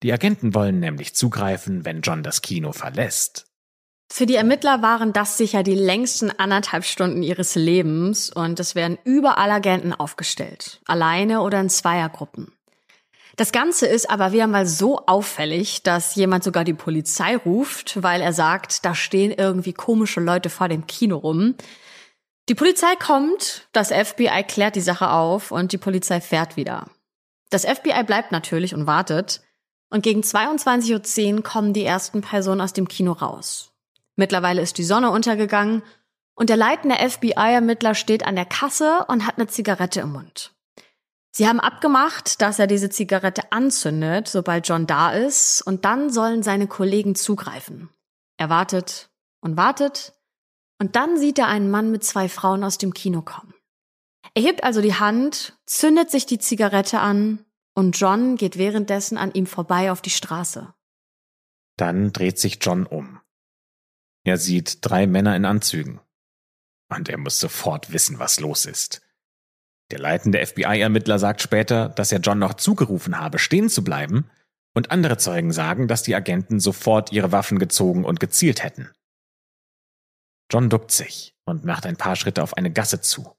[0.03, 3.47] Die Agenten wollen nämlich zugreifen, wenn John das Kino verlässt.
[4.11, 8.99] Für die Ermittler waren das sicher die längsten anderthalb Stunden ihres Lebens und es werden
[9.03, 12.53] überall Agenten aufgestellt, alleine oder in Zweiergruppen.
[13.35, 18.21] Das Ganze ist aber wieder mal so auffällig, dass jemand sogar die Polizei ruft, weil
[18.21, 21.55] er sagt, da stehen irgendwie komische Leute vor dem Kino rum.
[22.47, 26.87] Die Polizei kommt, das FBI klärt die Sache auf und die Polizei fährt wieder.
[27.49, 29.41] Das FBI bleibt natürlich und wartet.
[29.89, 33.71] Und gegen 22.10 Uhr kommen die ersten Personen aus dem Kino raus.
[34.15, 35.83] Mittlerweile ist die Sonne untergegangen
[36.35, 40.54] und der leitende FBI-Ermittler steht an der Kasse und hat eine Zigarette im Mund.
[41.37, 46.43] Sie haben abgemacht, dass er diese Zigarette anzündet, sobald John da ist, und dann sollen
[46.43, 47.89] seine Kollegen zugreifen.
[48.37, 49.09] Er wartet
[49.41, 50.13] und wartet,
[50.79, 53.53] und dann sieht er einen Mann mit zwei Frauen aus dem Kino kommen.
[54.33, 59.33] Er hebt also die Hand, zündet sich die Zigarette an, und John geht währenddessen an
[59.33, 60.73] ihm vorbei auf die Straße.
[61.75, 63.19] Dann dreht sich John um.
[64.23, 65.99] Er sieht drei Männer in Anzügen.
[66.87, 69.04] Und er muss sofort wissen, was los ist.
[69.91, 74.29] Der leitende FBI-Ermittler sagt später, dass er John noch zugerufen habe, stehen zu bleiben,
[74.75, 78.91] und andere Zeugen sagen, dass die Agenten sofort ihre Waffen gezogen und gezielt hätten.
[80.51, 83.35] John duckt sich und macht ein paar Schritte auf eine Gasse zu.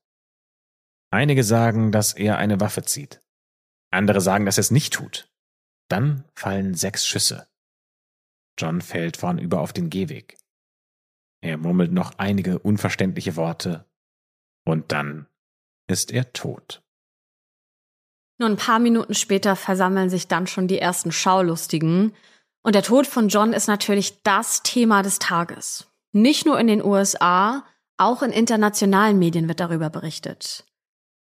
[1.12, 3.20] Einige sagen, dass er eine Waffe zieht.
[3.92, 5.30] Andere sagen, dass er es nicht tut.
[5.88, 7.47] Dann fallen sechs Schüsse.
[8.59, 10.38] John fällt vornüber auf den Gehweg.
[11.42, 13.86] Er murmelt noch einige unverständliche Worte
[14.64, 15.28] und dann
[15.87, 16.82] ist er tot.
[18.39, 22.14] Nur ein paar Minuten später versammeln sich dann schon die ersten Schaulustigen
[22.62, 25.87] und der Tod von John ist natürlich das Thema des Tages.
[26.12, 27.64] Nicht nur in den USA,
[27.97, 30.64] auch in internationalen Medien wird darüber berichtet.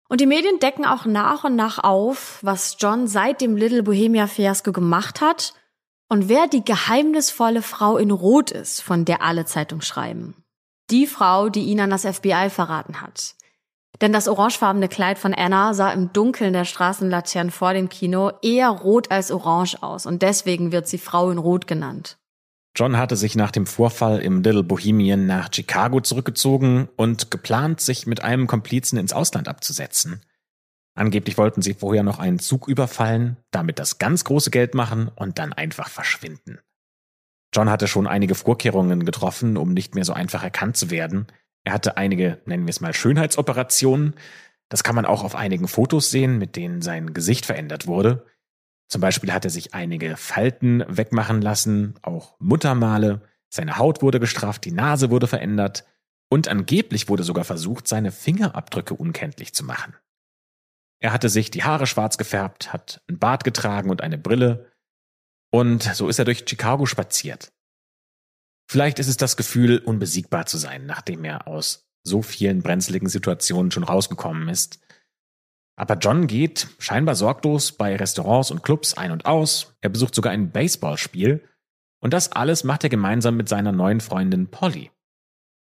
[0.07, 4.27] Und die Medien decken auch nach und nach auf, was John seit dem Little Bohemia
[4.27, 5.53] Fiasco gemacht hat
[6.09, 10.35] und wer die geheimnisvolle Frau in Rot ist, von der alle Zeitung schreiben.
[10.91, 13.35] Die Frau, die ihn an das FBI verraten hat.
[14.01, 18.69] Denn das orangefarbene Kleid von Anna sah im Dunkeln der Straßenlaternen vor dem Kino eher
[18.69, 22.17] rot als orange aus und deswegen wird sie Frau in Rot genannt.
[22.77, 28.05] John hatte sich nach dem Vorfall im Little Bohemian nach Chicago zurückgezogen und geplant, sich
[28.05, 30.21] mit einem Komplizen ins Ausland abzusetzen.
[30.93, 35.39] Angeblich wollten sie vorher noch einen Zug überfallen, damit das ganz große Geld machen und
[35.39, 36.59] dann einfach verschwinden.
[37.53, 41.27] John hatte schon einige Vorkehrungen getroffen, um nicht mehr so einfach erkannt zu werden.
[41.65, 44.13] Er hatte einige, nennen wir es mal, Schönheitsoperationen.
[44.69, 48.25] Das kann man auch auf einigen Fotos sehen, mit denen sein Gesicht verändert wurde.
[48.87, 54.65] Zum Beispiel hat er sich einige Falten wegmachen lassen, auch Muttermale, seine Haut wurde gestrafft,
[54.65, 55.85] die Nase wurde verändert
[56.29, 59.95] und angeblich wurde sogar versucht, seine Fingerabdrücke unkenntlich zu machen.
[60.99, 64.71] Er hatte sich die Haare schwarz gefärbt, hat ein Bart getragen und eine Brille.
[65.51, 67.53] Und so ist er durch Chicago spaziert.
[68.67, 73.71] Vielleicht ist es das Gefühl, unbesiegbar zu sein, nachdem er aus so vielen brenzligen Situationen
[73.71, 74.79] schon rausgekommen ist.
[75.75, 79.75] Aber John geht scheinbar sorglos bei Restaurants und Clubs ein und aus.
[79.81, 81.43] Er besucht sogar ein Baseballspiel.
[81.99, 84.91] Und das alles macht er gemeinsam mit seiner neuen Freundin Polly.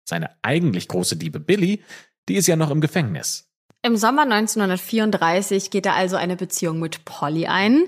[0.07, 1.82] Seine eigentlich große Liebe Billy,
[2.28, 3.49] die ist ja noch im Gefängnis.
[3.82, 7.84] Im Sommer 1934 geht er also eine Beziehung mit Polly ein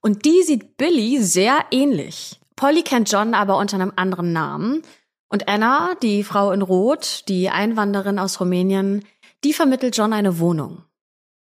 [0.00, 2.40] und die sieht Billy sehr ähnlich.
[2.56, 4.82] Polly kennt John aber unter einem anderen Namen
[5.28, 9.04] und Anna, die Frau in Rot, die Einwanderin aus Rumänien,
[9.42, 10.84] die vermittelt John eine Wohnung.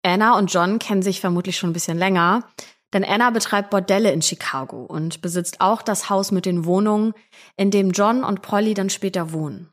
[0.03, 2.45] Anna und John kennen sich vermutlich schon ein bisschen länger,
[2.93, 7.15] Denn Anna betreibt Bordelle in Chicago und besitzt auch das Haus mit den Wohnungen,
[7.57, 9.71] in dem John und Polly dann später wohnen.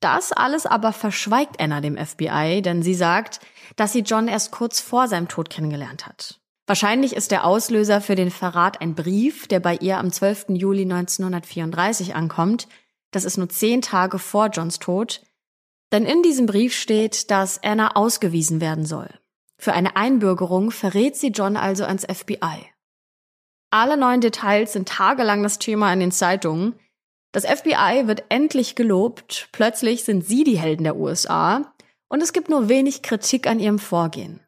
[0.00, 3.40] Das alles aber verschweigt Anna dem FBI, denn sie sagt,
[3.76, 6.40] dass sie John erst kurz vor seinem Tod kennengelernt hat.
[6.66, 10.46] Wahrscheinlich ist der Auslöser für den Verrat ein Brief, der bei ihr am 12.
[10.50, 12.68] Juli 1934 ankommt.
[13.10, 15.22] Das ist nur zehn Tage vor Johns Tod.
[15.90, 19.10] Denn in diesem Brief steht, dass Anna ausgewiesen werden soll.
[19.58, 22.72] Für eine Einbürgerung verrät sie John also ans FBI.
[23.70, 26.74] Alle neuen Details sind tagelang das Thema in den Zeitungen.
[27.32, 31.72] Das FBI wird endlich gelobt, plötzlich sind sie die Helden der USA
[32.08, 34.40] und es gibt nur wenig Kritik an ihrem Vorgehen.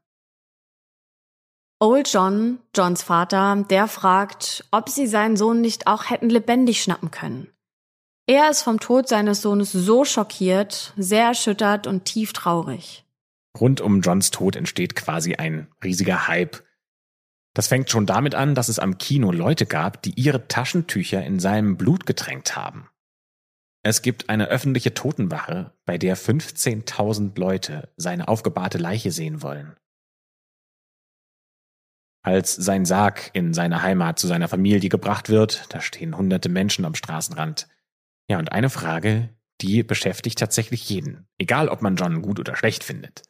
[1.81, 7.11] Old John, Johns Vater, der fragt, ob sie seinen Sohn nicht auch hätten lebendig schnappen
[7.11, 7.49] können.
[8.27, 13.05] Er ist vom Tod seines Sohnes so schockiert, sehr erschüttert und tief traurig.
[13.59, 16.63] Rund um Johns Tod entsteht quasi ein riesiger Hype.
[17.55, 21.39] Das fängt schon damit an, dass es am Kino Leute gab, die ihre Taschentücher in
[21.39, 22.89] seinem Blut getränkt haben.
[23.83, 29.77] Es gibt eine öffentliche Totenwache, bei der 15.000 Leute seine aufgebahrte Leiche sehen wollen.
[32.25, 36.87] Als sein Sarg in seine Heimat zu seiner Familie gebracht wird, da stehen hunderte Menschen
[36.87, 37.69] am Straßenrand.
[38.29, 39.29] Ja, und eine Frage,
[39.61, 43.23] die beschäftigt tatsächlich jeden, egal ob man John gut oder schlecht findet.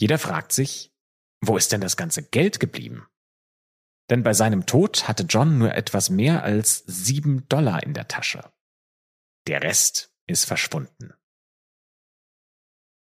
[0.00, 0.92] Jeder fragt sich,
[1.40, 3.06] wo ist denn das ganze Geld geblieben?
[4.10, 8.52] Denn bei seinem Tod hatte John nur etwas mehr als sieben Dollar in der Tasche.
[9.46, 11.14] Der Rest ist verschwunden.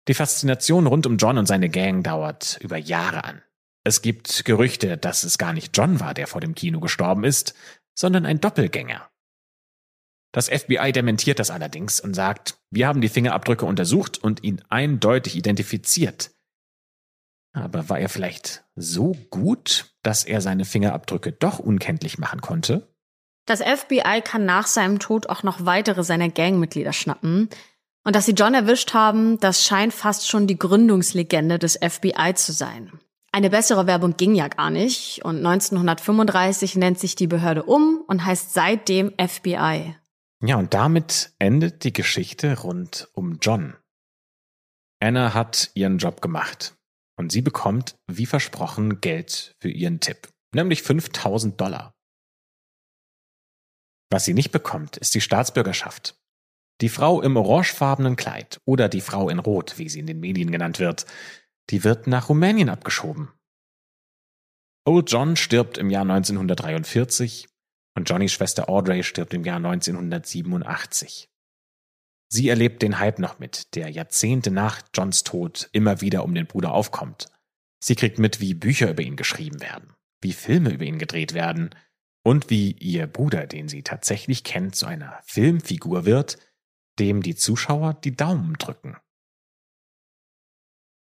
[0.07, 3.43] Die Faszination rund um John und seine Gang dauert über Jahre an.
[3.87, 7.53] Es gibt Gerüchte, dass es gar nicht John war, der vor dem Kino gestorben ist,
[7.97, 9.09] sondern ein Doppelgänger.
[10.33, 15.37] Das FBI dementiert das allerdings und sagt, wir haben die Fingerabdrücke untersucht und ihn eindeutig
[15.37, 16.31] identifiziert.
[17.53, 22.93] Aber war er vielleicht so gut, dass er seine Fingerabdrücke doch unkenntlich machen konnte?
[23.45, 27.47] Das FBI kann nach seinem Tod auch noch weitere seiner Gangmitglieder schnappen.
[28.03, 32.51] Und dass sie John erwischt haben, das scheint fast schon die Gründungslegende des FBI zu
[32.51, 32.99] sein.
[33.31, 38.25] Eine bessere Werbung ging ja gar nicht und 1935 nennt sich die Behörde um und
[38.25, 39.95] heißt seitdem FBI.
[40.43, 43.75] Ja, und damit endet die Geschichte rund um John.
[44.99, 46.75] Anna hat ihren Job gemacht
[47.17, 51.93] und sie bekommt, wie versprochen, Geld für ihren Tipp, nämlich 5000 Dollar.
[54.09, 56.15] Was sie nicht bekommt, ist die Staatsbürgerschaft.
[56.81, 60.51] Die Frau im orangefarbenen Kleid oder die Frau in Rot, wie sie in den Medien
[60.51, 61.05] genannt wird,
[61.69, 63.29] die wird nach Rumänien abgeschoben.
[64.85, 67.47] Old John stirbt im Jahr 1943
[67.95, 71.29] und Johnnys Schwester Audrey stirbt im Jahr 1987.
[72.29, 76.45] Sie erlebt den Hype noch mit, der Jahrzehnte nach Johns Tod immer wieder um den
[76.45, 77.27] Bruder aufkommt.
[77.79, 81.71] Sie kriegt mit, wie Bücher über ihn geschrieben werden, wie Filme über ihn gedreht werden
[82.23, 86.37] und wie ihr Bruder, den sie tatsächlich kennt, zu einer Filmfigur wird,
[86.99, 88.97] dem die Zuschauer die Daumen drücken.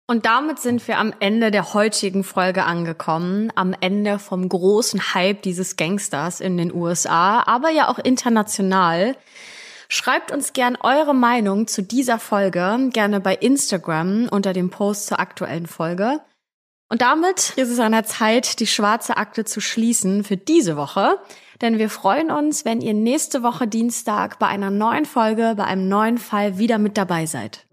[0.09, 5.41] Und damit sind wir am Ende der heutigen Folge angekommen, am Ende vom großen Hype
[5.41, 9.17] dieses Gangsters in den USA, aber ja auch international.
[9.89, 15.19] Schreibt uns gern eure Meinung zu dieser Folge, gerne bei Instagram unter dem Post zur
[15.19, 16.21] aktuellen Folge.
[16.89, 21.17] Und damit ist es an der Zeit, die schwarze Akte zu schließen für diese Woche.
[21.59, 25.89] Denn wir freuen uns, wenn ihr nächste Woche Dienstag bei einer neuen Folge, bei einem
[25.89, 27.66] neuen Fall wieder mit dabei seid.